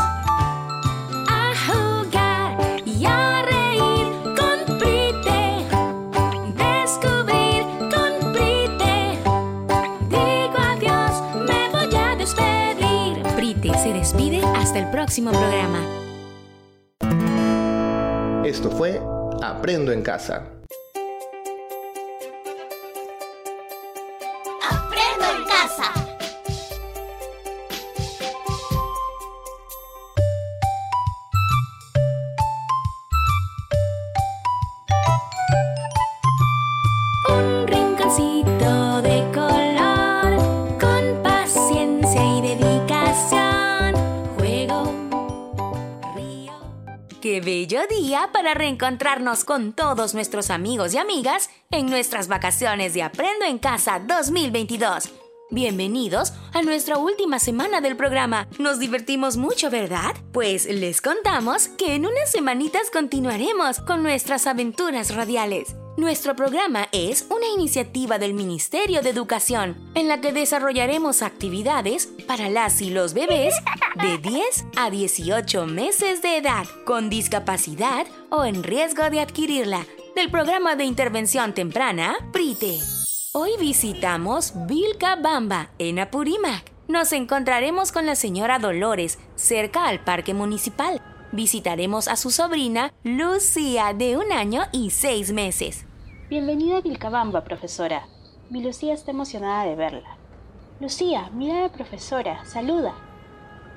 a 1.28 1.52
jugar 1.66 2.82
y 2.87 3.04
a 3.06 3.42
reír 3.42 4.06
con 4.37 4.78
Prite, 4.78 5.64
descubrir 6.56 7.64
con 7.90 8.32
Prite. 8.32 9.18
Digo 10.09 10.59
adiós, 10.59 11.23
me 11.47 11.68
voy 11.70 11.94
a 11.97 12.16
despedir. 12.16 13.23
Prite 13.37 13.78
se 13.78 13.92
despide 13.92 14.42
hasta 14.56 14.78
el 14.80 14.90
próximo 14.90 15.30
programa. 15.30 16.00
Esto 18.50 18.69
fue 18.69 19.00
Aprendo 19.45 19.92
en 19.92 20.02
casa. 20.02 20.45
Aprendo 24.69 25.25
en 25.37 25.45
casa. 25.45 26.00
Para 48.28 48.54
reencontrarnos 48.54 49.44
con 49.44 49.72
todos 49.72 50.14
nuestros 50.14 50.50
amigos 50.50 50.94
y 50.94 50.98
amigas 50.98 51.50
en 51.70 51.86
nuestras 51.86 52.28
vacaciones 52.28 52.94
de 52.94 53.02
Aprendo 53.02 53.44
en 53.46 53.58
Casa 53.58 54.00
2022! 54.00 55.10
Bienvenidos 55.52 56.32
a 56.52 56.62
nuestra 56.62 56.96
última 56.96 57.40
semana 57.40 57.80
del 57.80 57.96
programa. 57.96 58.46
Nos 58.58 58.78
divertimos 58.78 59.36
mucho, 59.36 59.68
¿verdad? 59.68 60.14
Pues 60.32 60.66
les 60.66 61.00
contamos 61.00 61.66
que 61.68 61.96
en 61.96 62.06
unas 62.06 62.30
semanitas 62.30 62.90
continuaremos 62.92 63.80
con 63.80 64.04
nuestras 64.04 64.46
aventuras 64.46 65.12
radiales. 65.12 65.74
Nuestro 65.97 66.37
programa 66.37 66.88
es 66.92 67.26
una 67.30 67.47
iniciativa 67.49 68.18
del 68.18 68.32
Ministerio 68.32 69.02
de 69.02 69.11
Educación 69.11 69.76
en 69.94 70.09
la 70.09 70.20
que 70.20 70.32
desarrollaremos 70.32 71.20
actividades 71.20 72.06
para 72.28 72.49
las 72.49 72.80
y 72.80 72.90
los 72.90 73.12
bebés 73.12 73.54
de 74.00 74.18
10 74.18 74.66
a 74.76 74.88
18 74.88 75.66
meses 75.66 76.23
de 76.23 76.38
edad 76.38 76.64
con 76.85 77.11
discapacidad 77.11 78.06
o 78.30 78.44
en 78.44 78.62
riesgo 78.62 79.11
de 79.11 79.20
adquirirla 79.20 79.85
del 80.14 80.30
programa 80.30 80.76
de 80.76 80.85
intervención 80.85 81.54
temprana 81.54 82.16
PRITE. 82.32 82.78
Hoy 83.32 83.50
visitamos 83.59 84.52
Vilcabamba 84.66 85.70
en 85.78 85.99
Apurímac. 85.99 86.70
Nos 86.88 87.12
encontraremos 87.12 87.92
con 87.92 88.06
la 88.06 88.14
señora 88.14 88.59
Dolores 88.59 89.18
cerca 89.35 89.87
al 89.87 90.02
parque 90.02 90.35
municipal. 90.35 91.02
Visitaremos 91.32 92.08
a 92.08 92.16
su 92.16 92.32
sobrina 92.32 92.92
Lucía 93.04 93.94
de 93.94 94.16
un 94.16 94.32
año 94.32 94.62
y 94.72 94.90
seis 94.90 95.30
meses. 95.32 95.84
Bienvenida 96.28 96.78
a 96.78 96.80
Vilcabamba, 96.80 97.44
profesora. 97.44 98.08
Mi 98.50 98.60
Lucía 98.60 98.94
está 98.94 99.12
emocionada 99.12 99.64
de 99.64 99.76
verla. 99.76 100.16
Lucía, 100.80 101.30
mira 101.32 101.58
a 101.58 101.62
la 101.62 101.72
profesora, 101.72 102.44
saluda. 102.46 102.94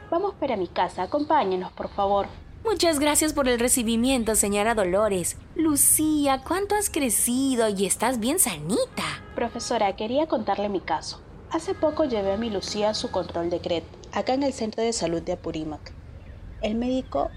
Vamos 0.09 0.33
para 0.33 0.57
mi 0.57 0.67
casa, 0.67 1.03
acompáñenos, 1.03 1.71
por 1.73 1.89
favor. 1.89 2.25
Muchas 2.65 2.97
gracias 2.97 3.33
por 3.33 3.47
el 3.47 3.59
recibimiento, 3.59 4.33
señora 4.33 4.73
Dolores. 4.73 5.37
Lucía, 5.55 6.41
¿cuánto 6.47 6.73
has 6.73 6.89
crecido 6.89 7.69
y 7.69 7.85
estás 7.85 8.19
bien 8.19 8.39
sanita? 8.39 9.03
Profesora, 9.35 9.95
quería 9.95 10.25
contarle 10.25 10.69
mi 10.69 10.79
caso. 10.79 11.21
Hace 11.51 11.75
poco 11.75 12.05
llevé 12.05 12.33
a 12.33 12.37
mi 12.37 12.49
Lucía 12.49 12.89
a 12.89 12.93
su 12.95 13.11
control 13.11 13.51
de 13.51 13.59
CRET, 13.59 13.83
acá 14.11 14.33
en 14.33 14.41
el 14.41 14.53
Centro 14.53 14.81
de 14.81 14.91
Salud 14.91 15.21
de 15.21 15.33
Apurímac. 15.33 15.93
El 16.63 16.75
médico 16.75 17.29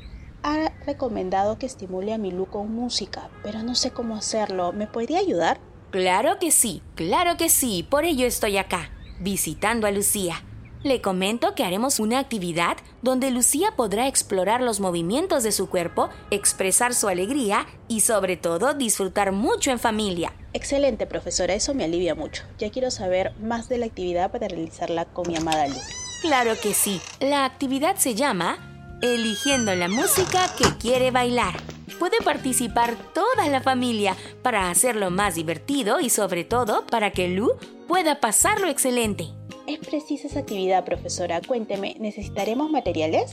ha 0.44 0.70
recomendado 0.86 1.58
que 1.58 1.66
estimule 1.66 2.14
a 2.14 2.18
mi 2.18 2.30
Lu 2.30 2.46
con 2.46 2.72
música, 2.72 3.28
pero 3.42 3.64
no 3.64 3.74
sé 3.74 3.90
cómo 3.90 4.14
hacerlo. 4.14 4.72
¿Me 4.72 4.86
podría 4.86 5.18
ayudar? 5.18 5.58
Claro 5.90 6.38
que 6.38 6.52
sí, 6.52 6.80
claro 6.94 7.36
que 7.36 7.48
sí, 7.48 7.84
por 7.90 8.04
ello 8.04 8.24
estoy 8.24 8.56
acá, 8.56 8.90
visitando 9.18 9.88
a 9.88 9.90
Lucía. 9.90 10.44
le 10.84 11.00
comento 11.00 11.56
que 11.56 11.64
haremos 11.64 11.98
una 11.98 12.20
actividad 12.20 12.76
donde 13.02 13.32
Lucía 13.32 13.72
podrá 13.74 14.06
explorar 14.06 14.62
los 14.62 14.78
movimientos 14.78 15.42
de 15.42 15.50
su 15.50 15.68
cuerpo, 15.68 16.10
expresar 16.30 16.94
su 16.94 17.08
alegría 17.08 17.66
y 17.88 18.00
sobre 18.00 18.36
todo 18.36 18.74
disfrutar 18.74 19.32
mucho 19.32 19.72
en 19.72 19.80
familia. 19.80 20.32
Excelente, 20.52 21.06
profesora, 21.06 21.54
eso 21.54 21.74
me 21.74 21.84
alivia 21.84 22.14
mucho. 22.14 22.44
Ya 22.58 22.70
quiero 22.70 22.92
saber 22.92 23.32
más 23.40 23.68
de 23.68 23.78
la 23.78 23.86
actividad 23.86 24.30
para 24.30 24.46
realizarla 24.46 25.06
con 25.06 25.26
mi 25.26 25.36
amada 25.36 25.66
Luz. 25.66 25.82
Claro 26.20 26.52
que 26.62 26.72
sí. 26.72 27.00
La 27.18 27.44
actividad 27.44 27.96
se 27.96 28.14
llama 28.14 28.75
Eligiendo 29.02 29.74
la 29.74 29.88
música 29.88 30.50
que 30.56 30.64
quiere 30.78 31.10
bailar. 31.10 31.54
Puede 31.98 32.16
participar 32.24 32.96
toda 33.12 33.46
la 33.48 33.60
familia 33.60 34.16
para 34.42 34.70
hacerlo 34.70 35.10
más 35.10 35.34
divertido 35.34 36.00
y 36.00 36.08
sobre 36.08 36.44
todo 36.44 36.86
para 36.86 37.10
que 37.10 37.28
Lu 37.28 37.52
pueda 37.86 38.20
pasarlo 38.20 38.68
excelente. 38.68 39.28
Es 39.66 39.80
precisa 39.80 40.28
esa 40.28 40.40
actividad, 40.40 40.84
profesora. 40.84 41.42
Cuénteme, 41.46 41.96
¿necesitaremos 42.00 42.70
materiales? 42.70 43.32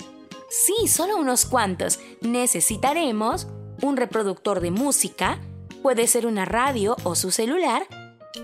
Sí, 0.49 0.87
solo 0.87 1.15
unos 1.17 1.45
cuantos. 1.45 1.99
Necesitaremos 2.21 3.47
un 3.81 3.95
reproductor 3.95 4.59
de 4.59 4.71
música, 4.71 5.39
puede 5.81 6.07
ser 6.07 6.25
una 6.25 6.43
radio 6.43 6.97
o 7.03 7.15
su 7.15 7.31
celular, 7.31 7.87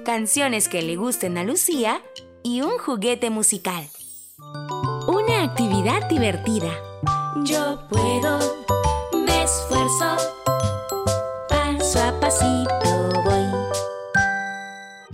canciones 0.06 0.70
que 0.70 0.82
le 0.82 0.96
gusten 0.96 1.38
a 1.38 1.44
Lucía 1.44 2.02
y 2.44 2.62
un 2.62 2.78
juguete 2.78 3.30
musical. 3.30 3.90
Una 5.08 5.44
actividad 5.44 6.08
divertida. 6.08 6.89
Yo 7.36 7.80
puedo, 7.88 8.40
me 9.14 9.44
esfuerzo, 9.44 10.18
paso 11.48 12.02
a 12.02 12.20
pasito 12.20 13.24
voy. 13.24 13.46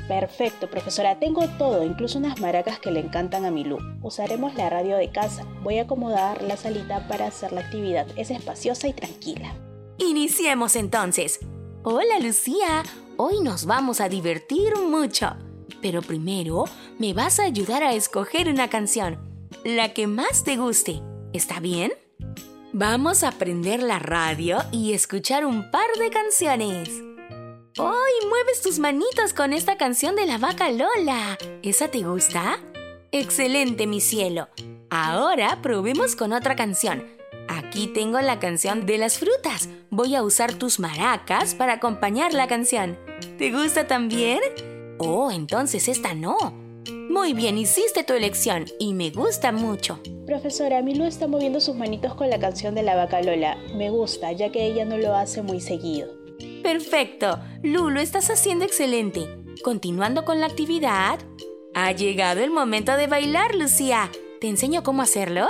Perfecto, 0.08 0.70
profesora. 0.70 1.20
Tengo 1.20 1.46
todo, 1.58 1.84
incluso 1.84 2.18
unas 2.18 2.40
maracas 2.40 2.80
que 2.80 2.92
le 2.92 3.02
encantan 3.02 3.44
a 3.44 3.52
mi 3.52 3.66
Lu. 3.66 3.80
Usaremos 4.02 4.56
la 4.56 4.70
radio 4.70 4.96
de 4.96 5.12
casa. 5.12 5.46
Voy 5.62 5.78
a 5.80 5.84
acomodar 5.84 6.42
la 6.42 6.56
salita 6.56 7.06
para 7.10 7.28
hacer 7.28 7.52
la 7.52 7.62
actividad. 7.62 8.08
Es 8.16 8.32
espaciosa 8.32 8.88
y 8.88 8.94
tranquila. 8.94 9.54
Iniciemos 9.98 10.78
entonces. 10.78 11.40
Hola 11.84 12.20
Lucía, 12.22 12.84
hoy 13.18 13.42
nos 13.42 13.66
vamos 13.66 14.00
a 14.00 14.08
divertir 14.08 14.74
mucho. 14.78 15.36
Pero 15.82 16.02
primero 16.02 16.64
me 16.98 17.14
vas 17.14 17.40
a 17.40 17.44
ayudar 17.44 17.84
a 17.84 17.94
escoger 17.94 18.48
una 18.48 18.70
canción, 18.70 19.20
la 19.66 19.94
que 19.94 20.08
más 20.08 20.46
te 20.46 20.56
guste. 20.56 21.02
¿Está 21.34 21.60
bien? 21.60 21.92
Vamos 22.74 23.24
a 23.24 23.32
prender 23.32 23.82
la 23.82 24.00
radio 24.00 24.58
y 24.72 24.94
escuchar 24.94 25.46
un 25.46 25.72
par 25.72 25.88
de 25.98 26.10
canciones. 26.10 26.90
¡Hoy 27.78 28.28
mueves 28.30 28.62
tus 28.62 28.80
manitos 28.80 29.34
con 29.34 29.54
esta 29.54 29.78
canción 29.78 30.16
de 30.16 30.26
la 30.26 30.38
vaca 30.38 30.70
Lola! 30.72 31.38
¿Esa 31.64 31.90
te 31.90 32.02
gusta? 32.02 32.60
Excelente, 33.12 33.88
mi 33.88 34.02
cielo. 34.02 34.50
Ahora 34.90 35.62
probemos 35.62 36.16
con 36.16 36.34
otra 36.34 36.56
canción. 36.56 37.06
Aquí 37.48 37.88
tengo 37.88 38.20
la 38.20 38.40
canción 38.40 38.86
de 38.86 38.98
las 38.98 39.20
frutas. 39.20 39.70
Voy 39.90 40.16
a 40.16 40.24
usar 40.24 40.54
tus 40.54 40.80
maracas 40.80 41.56
para 41.56 41.74
acompañar 41.74 42.34
la 42.34 42.48
canción. 42.48 42.98
¿Te 43.38 43.52
gusta 43.52 43.88
también? 43.88 44.40
Oh, 44.98 45.32
entonces 45.32 45.88
esta 45.88 46.14
no. 46.14 46.65
Muy 47.16 47.32
bien, 47.32 47.58
hiciste 47.58 48.04
tu 48.04 48.12
elección 48.12 48.66
y 48.78 48.94
me 48.94 49.10
gusta 49.10 49.54
mucho. 49.54 50.02
Profesora, 50.26 50.82
mi 50.82 50.96
Lu 50.96 51.06
está 51.06 51.28
moviendo 51.28 51.62
sus 51.62 51.74
manitos 51.74 52.14
con 52.14 52.30
la 52.30 52.40
canción 52.40 52.76
de 52.76 52.84
la 52.84 52.94
vaca 52.98 53.22
Lola. 53.22 53.56
Me 53.74 53.90
gusta, 53.90 54.34
ya 54.34 54.52
que 54.52 54.66
ella 54.66 54.84
no 54.84 54.98
lo 54.98 55.16
hace 55.16 55.42
muy 55.42 55.62
seguido. 55.62 56.10
Perfecto. 56.62 57.40
Lu, 57.64 57.90
lo 57.90 58.02
estás 58.02 58.30
haciendo 58.30 58.66
excelente. 58.66 59.30
Continuando 59.64 60.26
con 60.26 60.42
la 60.42 60.48
actividad. 60.48 61.20
Ha 61.74 61.94
llegado 61.94 62.42
el 62.42 62.52
momento 62.52 62.98
de 62.98 63.08
bailar, 63.08 63.56
Lucía. 63.56 64.12
¿Te 64.42 64.50
enseño 64.50 64.84
cómo 64.84 65.02
hacerlo? 65.02 65.48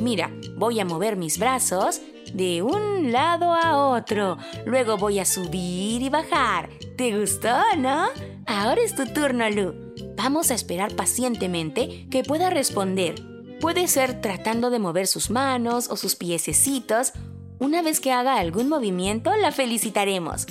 Mira, 0.00 0.30
voy 0.56 0.80
a 0.80 0.84
mover 0.84 1.16
mis 1.16 1.38
brazos 1.38 2.00
de 2.32 2.62
un 2.62 3.10
lado 3.12 3.52
a 3.52 3.76
otro. 3.76 4.38
Luego 4.66 4.96
voy 4.96 5.18
a 5.18 5.24
subir 5.24 6.02
y 6.02 6.08
bajar. 6.08 6.68
¿Te 6.96 7.18
gustó, 7.18 7.56
no? 7.76 8.06
Ahora 8.46 8.80
es 8.82 8.94
tu 8.94 9.06
turno, 9.06 9.48
Lu. 9.50 9.74
Vamos 10.16 10.50
a 10.50 10.54
esperar 10.54 10.94
pacientemente 10.94 12.06
que 12.10 12.22
pueda 12.22 12.50
responder. 12.50 13.14
Puede 13.60 13.88
ser 13.88 14.20
tratando 14.20 14.70
de 14.70 14.78
mover 14.78 15.06
sus 15.06 15.30
manos 15.30 15.88
o 15.90 15.96
sus 15.96 16.16
piececitos. 16.16 17.12
Una 17.58 17.82
vez 17.82 18.00
que 18.00 18.12
haga 18.12 18.38
algún 18.38 18.68
movimiento, 18.68 19.34
la 19.36 19.50
felicitaremos. 19.50 20.46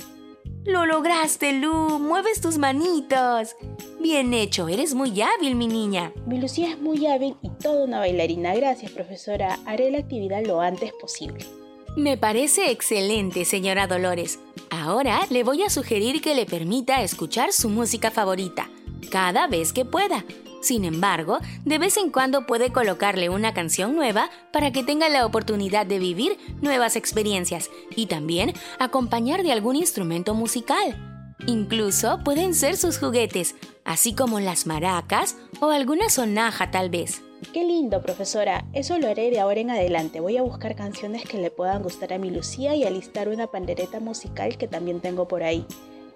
¡Lo 0.64 0.84
lograste, 0.84 1.54
Lu! 1.54 1.98
¡Mueves 1.98 2.40
tus 2.42 2.58
manitos! 2.58 3.56
Bien 4.00 4.32
hecho, 4.32 4.68
eres 4.68 4.94
muy 4.94 5.20
hábil, 5.20 5.56
mi 5.56 5.66
niña. 5.66 6.12
Mi 6.24 6.40
Lucía 6.40 6.70
es 6.70 6.80
muy 6.80 7.06
hábil 7.06 7.34
y 7.42 7.50
toda 7.50 7.84
una 7.84 7.98
bailarina. 7.98 8.54
Gracias, 8.54 8.92
profesora. 8.92 9.58
Haré 9.66 9.90
la 9.90 9.98
actividad 9.98 10.44
lo 10.46 10.60
antes 10.60 10.92
posible. 11.00 11.44
Me 11.96 12.16
parece 12.16 12.70
excelente, 12.70 13.44
señora 13.44 13.88
Dolores. 13.88 14.38
Ahora 14.70 15.26
le 15.30 15.42
voy 15.42 15.62
a 15.62 15.70
sugerir 15.70 16.20
que 16.20 16.34
le 16.34 16.46
permita 16.46 17.02
escuchar 17.02 17.52
su 17.52 17.68
música 17.68 18.12
favorita, 18.12 18.70
cada 19.10 19.48
vez 19.48 19.72
que 19.72 19.84
pueda. 19.84 20.24
Sin 20.60 20.84
embargo, 20.84 21.38
de 21.64 21.78
vez 21.78 21.96
en 21.96 22.10
cuando 22.10 22.46
puede 22.46 22.70
colocarle 22.70 23.28
una 23.28 23.54
canción 23.54 23.96
nueva 23.96 24.30
para 24.52 24.72
que 24.72 24.84
tenga 24.84 25.08
la 25.08 25.26
oportunidad 25.26 25.86
de 25.86 25.98
vivir 25.98 26.36
nuevas 26.60 26.94
experiencias 26.94 27.70
y 27.96 28.06
también 28.06 28.52
acompañar 28.78 29.42
de 29.42 29.52
algún 29.52 29.76
instrumento 29.76 30.34
musical. 30.34 31.07
Incluso 31.46 32.18
pueden 32.24 32.54
ser 32.54 32.76
sus 32.76 32.98
juguetes, 32.98 33.54
así 33.84 34.14
como 34.14 34.40
las 34.40 34.66
maracas 34.66 35.36
o 35.60 35.70
alguna 35.70 36.08
sonaja 36.10 36.70
tal 36.70 36.90
vez. 36.90 37.22
Qué 37.52 37.64
lindo, 37.64 38.02
profesora. 38.02 38.64
Eso 38.72 38.98
lo 38.98 39.08
haré 39.08 39.30
de 39.30 39.38
ahora 39.38 39.60
en 39.60 39.70
adelante. 39.70 40.20
Voy 40.20 40.36
a 40.36 40.42
buscar 40.42 40.74
canciones 40.74 41.24
que 41.24 41.38
le 41.38 41.50
puedan 41.50 41.82
gustar 41.82 42.12
a 42.12 42.18
mi 42.18 42.30
Lucía 42.30 42.74
y 42.74 42.84
alistar 42.84 43.28
una 43.28 43.46
pandereta 43.46 44.00
musical 44.00 44.58
que 44.58 44.66
también 44.66 45.00
tengo 45.00 45.28
por 45.28 45.44
ahí. 45.44 45.64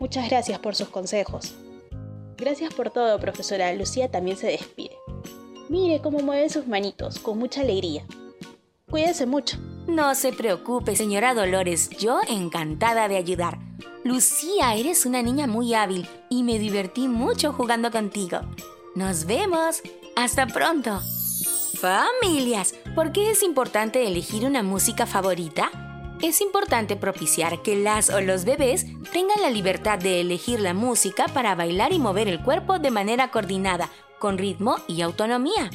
Muchas 0.01 0.29
gracias 0.29 0.59
por 0.59 0.75
sus 0.75 0.89
consejos. 0.89 1.55
Gracias 2.37 2.75
por 2.75 2.91
todo, 2.91 3.21
profesora. 3.21 3.73
Lucía 3.73 4.11
también 4.11 4.37
se 4.37 4.49
despide. 4.49 4.97
Mire 5.69 6.01
cómo 6.01 6.19
mueve 6.19 6.49
sus 6.49 6.67
manitos, 6.67 7.21
con 7.21 7.39
mucha 7.39 7.61
alegría. 7.61 8.05
Cuídese 8.91 9.27
mucho. 9.27 9.59
No 9.87 10.15
se 10.17 10.33
preocupe, 10.33 10.97
señora 10.97 11.35
Dolores, 11.35 11.89
yo 11.91 12.21
encantada 12.29 13.09
de 13.09 13.17
ayudar. 13.17 13.59
Lucía, 14.05 14.75
eres 14.75 15.07
una 15.07 15.23
niña 15.23 15.47
muy 15.47 15.75
hábil 15.75 16.09
y 16.29 16.43
me 16.43 16.59
divertí 16.59 17.07
mucho 17.07 17.53
jugando 17.53 17.93
contigo. 17.93 18.41
Nos 18.97 19.27
vemos. 19.27 19.81
Hasta 20.17 20.47
pronto. 20.49 21.01
Familias, 21.75 22.75
¿por 22.95 23.13
qué 23.13 23.31
es 23.31 23.43
importante 23.43 24.07
elegir 24.07 24.45
una 24.45 24.63
música 24.63 25.07
favorita? 25.07 25.71
Es 26.21 26.41
importante 26.41 26.97
propiciar 26.97 27.63
que 27.63 27.77
las 27.77 28.11
o 28.11 28.21
los 28.21 28.45
bebés 28.45 28.87
tengan 29.13 29.41
la 29.41 29.51
libertad 29.51 29.99
de 29.99 30.21
elegir 30.21 30.61
la 30.61 30.75
música 30.75 31.27
para 31.29 31.55
bailar 31.55 31.93
y 31.93 31.99
mover 31.99 32.29
el 32.29 32.43
cuerpo 32.43 32.79
de 32.79 32.91
manera 32.91 33.31
coordinada, 33.31 33.89
con 34.19 34.37
ritmo 34.37 34.77
y 34.89 35.03
autonomía. 35.03 35.71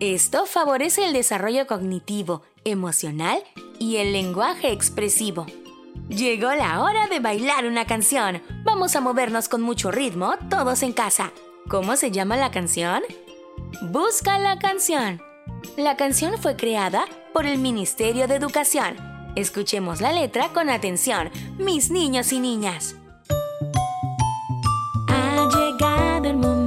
Esto 0.00 0.46
favorece 0.46 1.04
el 1.06 1.12
desarrollo 1.12 1.66
cognitivo, 1.66 2.42
emocional 2.64 3.42
y 3.78 3.96
el 3.96 4.12
lenguaje 4.12 4.72
expresivo. 4.72 5.46
Llegó 6.10 6.52
la 6.52 6.82
hora 6.82 7.06
de 7.06 7.20
bailar 7.20 7.66
una 7.66 7.86
canción. 7.86 8.42
Vamos 8.64 8.96
a 8.96 9.00
movernos 9.00 9.48
con 9.48 9.62
mucho 9.62 9.92
ritmo, 9.92 10.34
todos 10.48 10.82
en 10.82 10.92
casa. 10.92 11.30
¿Cómo 11.68 11.94
se 11.94 12.10
llama 12.10 12.36
la 12.36 12.50
canción? 12.50 13.04
Busca 13.82 14.36
la 14.40 14.58
canción. 14.58 15.22
La 15.76 15.96
canción 15.96 16.36
fue 16.36 16.56
creada 16.56 17.04
por 17.32 17.46
el 17.46 17.58
Ministerio 17.58 18.26
de 18.26 18.34
Educación. 18.34 18.96
Escuchemos 19.36 20.00
la 20.00 20.12
letra 20.12 20.48
con 20.48 20.68
atención, 20.68 21.30
mis 21.58 21.92
niños 21.92 22.32
y 22.32 22.40
niñas. 22.40 22.96
Ha 25.06 25.48
llegado 25.48 26.24
el 26.24 26.36
momento. 26.36 26.59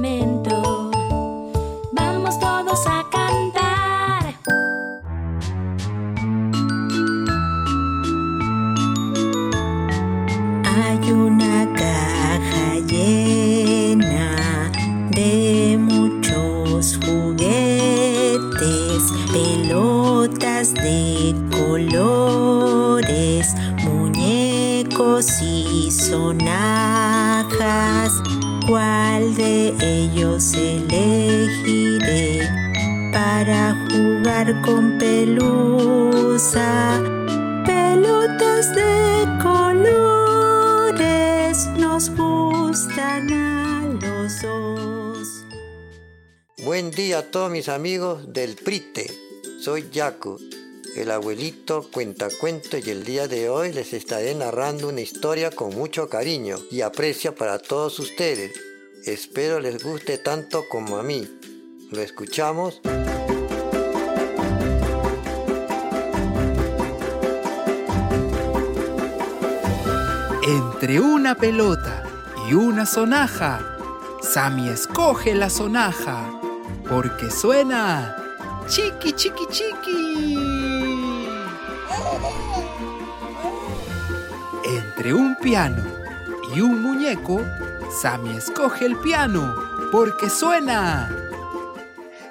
¿Cuál 28.84 29.34
de 29.34 29.72
ellos 29.80 30.52
elegiré 30.52 32.40
para 33.14 33.74
jugar 33.88 34.60
con 34.60 34.98
pelusa? 34.98 36.68
Pelotas 37.64 38.74
de 38.74 39.24
colores 39.42 40.76
nos 41.78 42.10
gustan 42.10 43.32
a 43.32 43.86
los 44.02 44.42
dos. 44.42 45.46
Buen 46.62 46.90
día 46.90 47.20
a 47.20 47.22
todos 47.22 47.50
mis 47.50 47.70
amigos 47.70 48.34
del 48.34 48.54
Prite. 48.54 49.10
Soy 49.60 49.88
Yaku, 49.90 50.38
el 50.94 51.10
abuelito 51.10 51.88
cuentacuento 51.90 52.76
y 52.76 52.90
el 52.90 53.02
día 53.04 53.28
de 53.28 53.48
hoy 53.48 53.72
les 53.72 53.94
estaré 53.94 54.34
narrando 54.34 54.90
una 54.90 55.00
historia 55.00 55.50
con 55.50 55.74
mucho 55.74 56.10
cariño 56.10 56.58
y 56.70 56.82
aprecio 56.82 57.34
para 57.34 57.58
todos 57.58 57.98
ustedes. 57.98 58.73
Espero 59.06 59.60
les 59.60 59.84
guste 59.84 60.16
tanto 60.16 60.66
como 60.66 60.96
a 60.96 61.02
mí. 61.02 61.28
¿Lo 61.90 62.00
escuchamos? 62.00 62.80
Entre 70.46 71.00
una 71.00 71.34
pelota 71.34 72.04
y 72.48 72.54
una 72.54 72.86
sonaja, 72.86 73.76
Sammy 74.22 74.70
escoge 74.70 75.34
la 75.34 75.50
sonaja 75.50 76.40
porque 76.88 77.30
suena 77.30 78.16
chiqui 78.68 79.12
chiqui 79.12 79.46
chiqui. 79.50 80.38
Entre 84.64 85.12
un 85.12 85.36
piano 85.36 85.84
y 86.56 86.62
un 86.62 86.80
muñeco, 86.80 87.42
Sammy 88.00 88.36
escoge 88.36 88.86
el 88.86 88.96
piano 88.96 89.54
porque 89.92 90.28
suena 90.28 91.08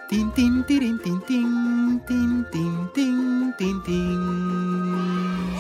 tin 0.10 0.30
tin 0.34 0.63
tin 0.65 0.99
tin 0.99 1.21
tin 1.21 2.04
tin 2.06 2.45
tin 2.93 3.54
tin 3.58 3.84
tin. 3.84 5.58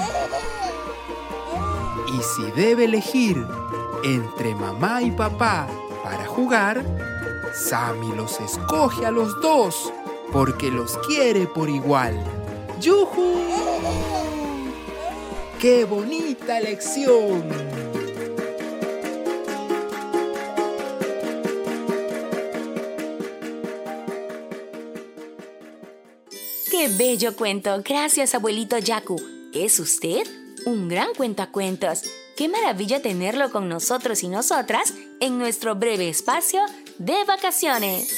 Y 2.07 2.21
si 2.21 2.51
debe 2.51 2.83
elegir 2.83 3.47
entre 4.03 4.53
mamá 4.55 5.01
y 5.01 5.11
papá 5.11 5.67
para 6.03 6.25
jugar, 6.25 6.83
Sammy 7.53 8.13
los 8.13 8.41
escoge 8.41 9.05
a 9.05 9.11
los 9.11 9.39
dos 9.39 9.93
porque 10.33 10.69
los 10.69 10.97
quiere 11.07 11.47
por 11.47 11.69
igual. 11.69 12.21
¡Yujú! 12.81 13.35
¡Qué 15.59 15.85
bonita 15.85 16.57
elección! 16.57 17.62
¡Qué 26.83 26.89
bello 26.89 27.33
cuento! 27.37 27.81
Gracias, 27.81 28.35
abuelito 28.35 28.77
Yaku. 28.77 29.15
¿Es 29.53 29.79
usted? 29.79 30.27
Un 30.65 30.89
gran 30.89 31.13
cuentacuentos. 31.15 32.01
Qué 32.35 32.49
maravilla 32.49 33.01
tenerlo 33.01 33.53
con 33.53 33.69
nosotros 33.69 34.21
y 34.21 34.27
nosotras 34.27 34.93
en 35.21 35.37
nuestro 35.37 35.75
breve 35.75 36.09
espacio 36.09 36.59
de 36.97 37.23
vacaciones. 37.25 38.13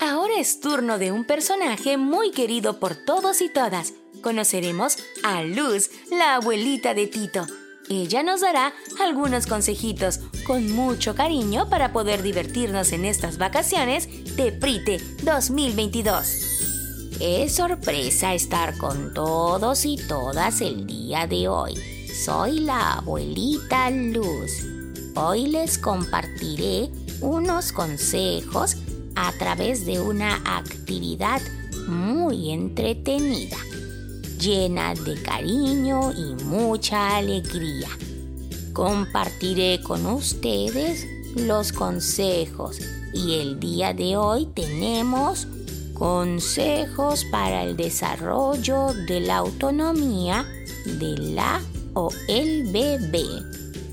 Ahora 0.00 0.32
es 0.38 0.60
turno 0.60 0.96
de 0.96 1.12
un 1.12 1.26
personaje 1.26 1.98
muy 1.98 2.30
querido 2.30 2.80
por 2.80 2.94
todos 2.94 3.42
y 3.42 3.50
todas. 3.50 3.92
Conoceremos 4.22 4.96
a 5.22 5.42
Luz, 5.42 5.90
la 6.10 6.36
abuelita 6.36 6.94
de 6.94 7.06
Tito. 7.06 7.46
Ella 7.90 8.22
nos 8.22 8.40
dará 8.40 8.72
algunos 8.98 9.46
consejitos 9.46 10.20
con 10.46 10.72
mucho 10.72 11.14
cariño 11.14 11.68
para 11.68 11.92
poder 11.92 12.22
divertirnos 12.22 12.92
en 12.92 13.04
estas 13.04 13.36
vacaciones 13.36 14.08
de 14.36 14.52
Prite 14.52 14.96
2022. 15.22 16.59
Es 17.20 17.56
sorpresa 17.56 18.32
estar 18.32 18.78
con 18.78 19.12
todos 19.12 19.84
y 19.84 19.96
todas 19.96 20.62
el 20.62 20.86
día 20.86 21.26
de 21.26 21.48
hoy. 21.48 21.74
Soy 22.24 22.60
la 22.60 22.94
abuelita 22.94 23.90
Luz. 23.90 24.64
Hoy 25.14 25.48
les 25.48 25.76
compartiré 25.76 26.88
unos 27.20 27.72
consejos 27.72 28.78
a 29.16 29.32
través 29.32 29.84
de 29.84 30.00
una 30.00 30.36
actividad 30.46 31.42
muy 31.86 32.52
entretenida, 32.52 33.58
llena 34.38 34.94
de 34.94 35.20
cariño 35.20 36.12
y 36.12 36.42
mucha 36.44 37.18
alegría. 37.18 37.90
Compartiré 38.72 39.82
con 39.82 40.06
ustedes 40.06 41.06
los 41.36 41.70
consejos 41.70 42.78
y 43.12 43.40
el 43.40 43.60
día 43.60 43.92
de 43.92 44.16
hoy 44.16 44.46
tenemos 44.54 45.46
consejos 46.00 47.26
para 47.26 47.62
el 47.62 47.76
desarrollo 47.76 48.94
de 49.06 49.20
la 49.20 49.36
autonomía 49.36 50.46
de 50.86 51.14
la 51.18 51.60
o 51.92 52.08
el 52.26 52.72
bebé. 52.72 53.26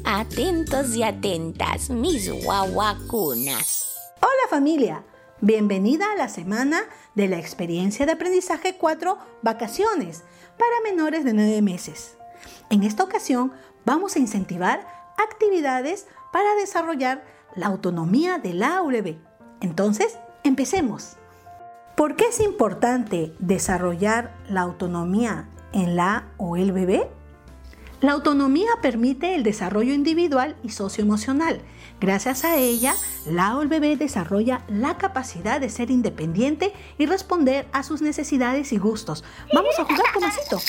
Atentos 0.06 0.96
y 0.96 1.04
atentas, 1.04 1.90
mis 1.90 2.32
guaguacunas. 2.46 3.94
Hola 4.22 4.50
familia, 4.50 5.04
bienvenida 5.42 6.14
a 6.14 6.16
la 6.16 6.30
semana 6.30 6.84
de 7.14 7.28
la 7.28 7.40
experiencia 7.40 8.06
de 8.06 8.14
aprendizaje 8.14 8.78
4 8.78 9.18
Vacaciones 9.42 10.24
para 10.58 10.90
menores 10.90 11.26
de 11.26 11.34
9 11.34 11.62
meses. 11.62 12.16
En 12.70 12.84
esta 12.84 13.04
ocasión 13.04 13.52
vamos 13.84 14.16
a 14.16 14.20
incentivar 14.20 14.88
actividades 15.18 16.08
para 16.32 16.56
desarrollar 16.56 17.26
la 17.58 17.68
autonomía 17.68 18.38
de 18.38 18.54
la 18.54 18.82
bebé. 18.82 19.20
Entonces, 19.60 20.18
empecemos. 20.46 21.18
¿Por 21.98 22.16
qué 22.16 22.26
es 22.26 22.40
importante 22.42 23.34
desarrollar 23.40 24.32
la 24.48 24.62
autonomía 24.62 25.50
en 25.74 25.96
la 25.96 26.28
o 26.38 26.56
el 26.56 26.72
bebé? 26.72 27.10
La 28.02 28.12
autonomía 28.12 28.70
permite 28.84 29.34
el 29.34 29.42
desarrollo 29.42 29.96
individual 29.96 30.56
y 30.62 30.70
socioemocional. 30.70 31.60
Gracias 32.00 32.46
a 32.46 32.56
ella, 32.56 32.94
la 33.26 33.58
o 33.58 33.64
el 33.64 33.68
bebé 33.68 33.98
desarrolla 33.98 34.62
la 34.68 35.00
capacidad 35.00 35.60
de 35.60 35.72
ser 35.72 35.90
independiente 35.90 36.72
y 37.00 37.08
responder 37.08 37.68
a 37.72 37.82
sus 37.82 38.04
necesidades 38.04 38.74
y 38.74 38.78
gustos. 38.78 39.24
Vamos 39.52 39.74
a 39.80 39.84
jugar, 39.84 40.06
Tomasito. 40.14 40.60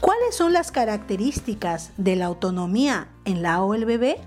¿Cuáles 0.00 0.34
son 0.34 0.52
las 0.52 0.72
características 0.72 1.92
de 1.98 2.16
la 2.16 2.24
autonomía 2.26 3.06
en 3.24 3.42
la 3.42 3.62
o 3.62 3.74
el 3.74 3.84
bebé? 3.84 4.18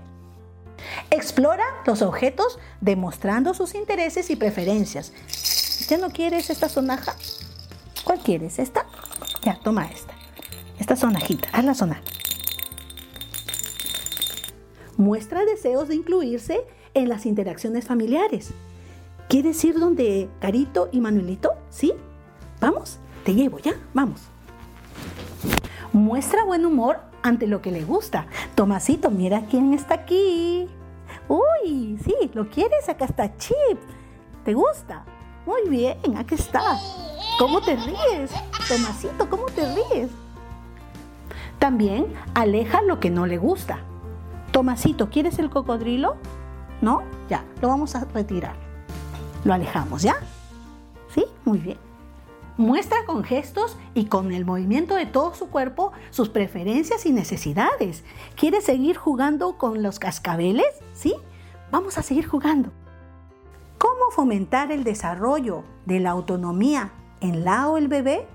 Explora 1.10 1.64
los 1.86 2.02
objetos 2.02 2.58
demostrando 2.80 3.54
sus 3.54 3.74
intereses 3.74 4.30
y 4.30 4.36
preferencias. 4.36 5.12
¿Ya 5.88 5.98
no 5.98 6.10
quieres 6.10 6.50
esta 6.50 6.68
sonaja? 6.68 7.14
¿Cuál 8.04 8.20
quieres? 8.20 8.58
¿Esta? 8.58 8.86
Ya, 9.42 9.58
toma 9.62 9.86
esta. 9.86 10.14
Esta 10.78 10.96
sonajita, 10.96 11.48
haz 11.52 11.64
la 11.64 11.74
sonaja. 11.74 12.02
Muestra 14.96 15.44
deseos 15.44 15.88
de 15.88 15.94
incluirse 15.94 16.66
en 16.94 17.08
las 17.08 17.26
interacciones 17.26 17.86
familiares. 17.86 18.50
¿Quieres 19.28 19.62
ir 19.64 19.78
donde 19.78 20.28
Carito 20.40 20.88
y 20.92 21.00
Manuelito? 21.00 21.52
¿Sí? 21.70 21.92
¿Vamos? 22.60 22.98
Te 23.24 23.34
llevo, 23.34 23.58
¿ya? 23.58 23.74
Vamos. 23.92 24.22
Muestra 25.92 26.44
buen 26.44 26.64
humor 26.64 26.98
ante 27.22 27.46
lo 27.46 27.60
que 27.60 27.72
le 27.72 27.84
gusta. 27.84 28.26
Tomasito, 28.54 29.10
mira 29.10 29.46
quién 29.50 29.74
está 29.74 29.94
aquí. 29.94 30.68
Uy, 31.28 31.98
sí, 32.04 32.14
¿lo 32.34 32.48
quieres? 32.48 32.88
Acá 32.88 33.06
está 33.06 33.36
Chip. 33.36 33.78
¿Te 34.44 34.54
gusta? 34.54 35.04
Muy 35.44 35.68
bien, 35.68 35.98
aquí 36.16 36.34
está. 36.34 36.78
¿Cómo 37.38 37.60
te 37.60 37.76
ríes? 37.76 38.30
Tomasito, 38.68 39.28
¿cómo 39.28 39.46
te 39.46 39.62
ríes? 39.74 40.10
También 41.58 42.14
aleja 42.34 42.82
lo 42.82 43.00
que 43.00 43.10
no 43.10 43.26
le 43.26 43.38
gusta. 43.38 43.80
Tomasito, 44.52 45.10
¿quieres 45.10 45.38
el 45.38 45.50
cocodrilo? 45.50 46.16
¿No? 46.80 47.02
Ya, 47.28 47.44
lo 47.60 47.68
vamos 47.68 47.94
a 47.94 48.04
retirar. 48.04 48.56
Lo 49.44 49.52
alejamos, 49.54 50.02
¿ya? 50.02 50.16
¿Sí? 51.14 51.24
Muy 51.44 51.58
bien. 51.58 51.85
Muestra 52.56 53.04
con 53.04 53.22
gestos 53.22 53.76
y 53.92 54.06
con 54.06 54.32
el 54.32 54.46
movimiento 54.46 54.94
de 54.94 55.04
todo 55.04 55.34
su 55.34 55.50
cuerpo 55.50 55.92
sus 56.10 56.30
preferencias 56.30 57.04
y 57.04 57.12
necesidades. 57.12 58.02
¿Quiere 58.34 58.62
seguir 58.62 58.96
jugando 58.96 59.58
con 59.58 59.82
los 59.82 59.98
cascabeles? 59.98 60.66
¿Sí? 60.94 61.14
Vamos 61.70 61.98
a 61.98 62.02
seguir 62.02 62.26
jugando. 62.26 62.72
¿Cómo 63.76 64.10
fomentar 64.10 64.72
el 64.72 64.84
desarrollo 64.84 65.64
de 65.84 66.00
la 66.00 66.10
autonomía 66.10 66.92
en 67.20 67.44
la 67.44 67.68
o 67.68 67.76
el 67.76 67.88
bebé? 67.88 68.26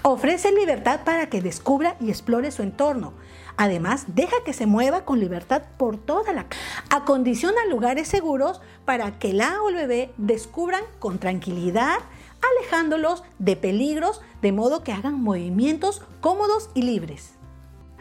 Ofrece 0.00 0.50
libertad 0.50 1.00
para 1.04 1.28
que 1.28 1.42
descubra 1.42 1.96
y 2.00 2.08
explore 2.08 2.50
su 2.50 2.62
entorno. 2.62 3.12
Además, 3.58 4.06
deja 4.08 4.36
que 4.44 4.54
se 4.54 4.66
mueva 4.66 5.04
con 5.04 5.20
libertad 5.20 5.62
por 5.76 5.98
toda 5.98 6.32
la 6.32 6.48
casa. 6.48 6.62
Acondiciona 6.90 7.66
lugares 7.66 8.08
seguros 8.08 8.62
para 8.86 9.18
que 9.18 9.34
la 9.34 9.62
o 9.62 9.68
el 9.68 9.74
bebé 9.74 10.14
descubran 10.16 10.82
con 10.98 11.18
tranquilidad, 11.18 11.98
alejándolos 12.42 13.22
de 13.38 13.56
peligros 13.56 14.20
de 14.40 14.52
modo 14.52 14.82
que 14.82 14.92
hagan 14.92 15.22
movimientos 15.22 16.02
cómodos 16.20 16.70
y 16.74 16.82
libres. 16.82 17.34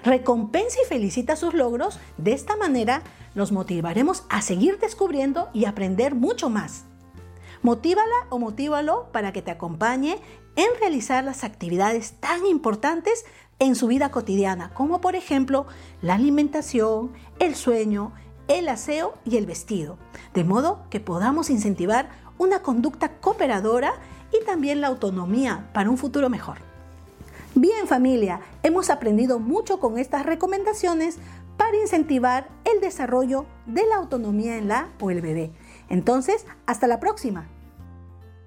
Recompensa 0.04 0.78
y 0.84 0.88
felicita 0.88 1.36
sus 1.36 1.54
logros, 1.54 2.00
de 2.18 2.34
esta 2.34 2.56
manera 2.56 3.04
los 3.36 3.52
motivaremos 3.52 4.24
a 4.30 4.42
seguir 4.42 4.80
descubriendo 4.80 5.50
y 5.54 5.66
aprender 5.66 6.16
mucho 6.16 6.50
más. 6.50 6.86
Motívala 7.62 8.26
o 8.30 8.40
motívalo 8.40 9.10
para 9.12 9.32
que 9.32 9.44
te 9.44 9.52
acompañe 9.52 10.20
en 10.56 10.68
realizar 10.80 11.24
las 11.24 11.44
actividades 11.44 12.14
tan 12.20 12.46
importantes 12.48 13.26
en 13.60 13.76
su 13.76 13.86
vida 13.86 14.10
cotidiana, 14.10 14.74
como 14.74 15.02
por 15.02 15.16
ejemplo 15.16 15.68
la 16.02 16.16
alimentación, 16.16 17.14
el 17.38 17.56
sueño, 17.56 18.14
el 18.48 18.68
aseo 18.68 19.14
y 19.24 19.38
el 19.38 19.46
vestido, 19.46 20.00
de 20.34 20.44
modo 20.44 20.86
que 20.90 21.00
podamos 21.00 21.52
incentivar 21.52 22.10
una 22.40 22.64
conducta 22.64 23.20
cooperadora 23.20 23.94
y 24.32 24.44
también 24.46 24.82
la 24.82 24.88
autonomía 24.88 25.70
para 25.74 25.90
un 25.90 25.98
futuro 25.98 26.30
mejor. 26.30 26.58
Bien 27.56 27.88
familia, 27.88 28.40
hemos 28.64 28.90
aprendido 28.90 29.40
mucho 29.40 29.80
con 29.80 29.98
estas 29.98 30.26
recomendaciones 30.26 31.18
para 31.58 31.78
incentivar 31.78 32.48
el 32.64 32.80
desarrollo 32.80 33.46
de 33.66 33.86
la 33.86 33.98
autonomía 33.98 34.58
en 34.58 34.68
la 34.68 34.90
o 35.00 35.12
el 35.12 35.22
bebé. 35.22 35.52
Entonces, 35.90 36.46
hasta 36.66 36.88
la 36.88 37.00
próxima. 37.00 37.48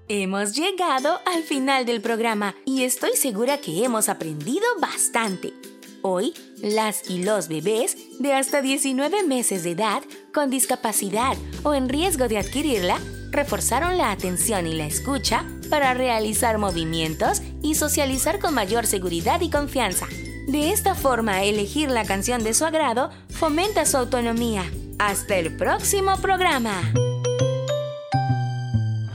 Hemos 0.07 0.53
llegado 0.55 1.19
al 1.25 1.43
final 1.43 1.85
del 1.85 2.01
programa 2.01 2.55
y 2.65 2.83
estoy 2.83 3.15
segura 3.15 3.59
que 3.59 3.83
hemos 3.83 4.09
aprendido 4.09 4.65
bastante. 4.79 5.53
Hoy, 6.01 6.33
las 6.61 7.09
y 7.09 7.23
los 7.23 7.47
bebés 7.47 8.19
de 8.19 8.33
hasta 8.33 8.61
19 8.61 9.23
meses 9.23 9.63
de 9.63 9.71
edad 9.71 10.03
con 10.33 10.49
discapacidad 10.49 11.35
o 11.63 11.73
en 11.73 11.89
riesgo 11.89 12.27
de 12.27 12.37
adquirirla 12.37 12.99
reforzaron 13.31 13.97
la 13.97 14.11
atención 14.11 14.67
y 14.67 14.73
la 14.73 14.85
escucha 14.85 15.45
para 15.65 15.93
realizar 15.93 16.57
movimientos 16.57 17.41
y 17.61 17.75
socializar 17.75 18.39
con 18.39 18.53
mayor 18.53 18.85
seguridad 18.85 19.41
y 19.41 19.49
confianza. 19.49 20.07
De 20.47 20.71
esta 20.71 20.93
forma, 20.93 21.43
elegir 21.43 21.89
la 21.89 22.05
canción 22.05 22.43
de 22.43 22.53
su 22.53 22.65
agrado 22.65 23.09
fomenta 23.29 23.85
su 23.85 23.97
autonomía. 23.97 24.63
Hasta 24.99 25.37
el 25.37 25.55
próximo 25.57 26.17
programa. 26.17 26.93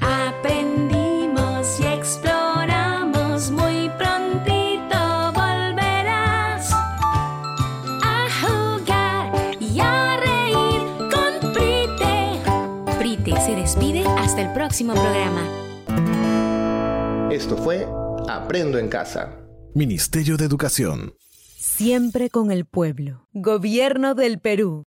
Aprendimos 0.00 1.78
y 1.80 1.86
exploramos, 1.86 3.50
muy 3.50 3.88
prontito 3.96 5.32
volverás 5.32 6.72
a 8.02 8.28
jugar 8.42 9.32
y 9.60 9.80
a 9.80 10.16
reír 10.16 10.82
con 11.10 11.52
Prite. 11.52 12.98
Prite 12.98 13.40
se 13.40 13.54
despide 13.54 14.04
hasta 14.18 14.42
el 14.42 14.52
próximo 14.52 14.94
programa. 14.94 15.69
Esto 17.30 17.56
fue 17.56 17.86
Aprendo 18.28 18.76
en 18.76 18.88
Casa. 18.88 19.38
Ministerio 19.72 20.36
de 20.36 20.46
Educación. 20.46 21.14
Siempre 21.56 22.28
con 22.28 22.50
el 22.50 22.64
pueblo. 22.64 23.28
Gobierno 23.32 24.16
del 24.16 24.40
Perú. 24.40 24.78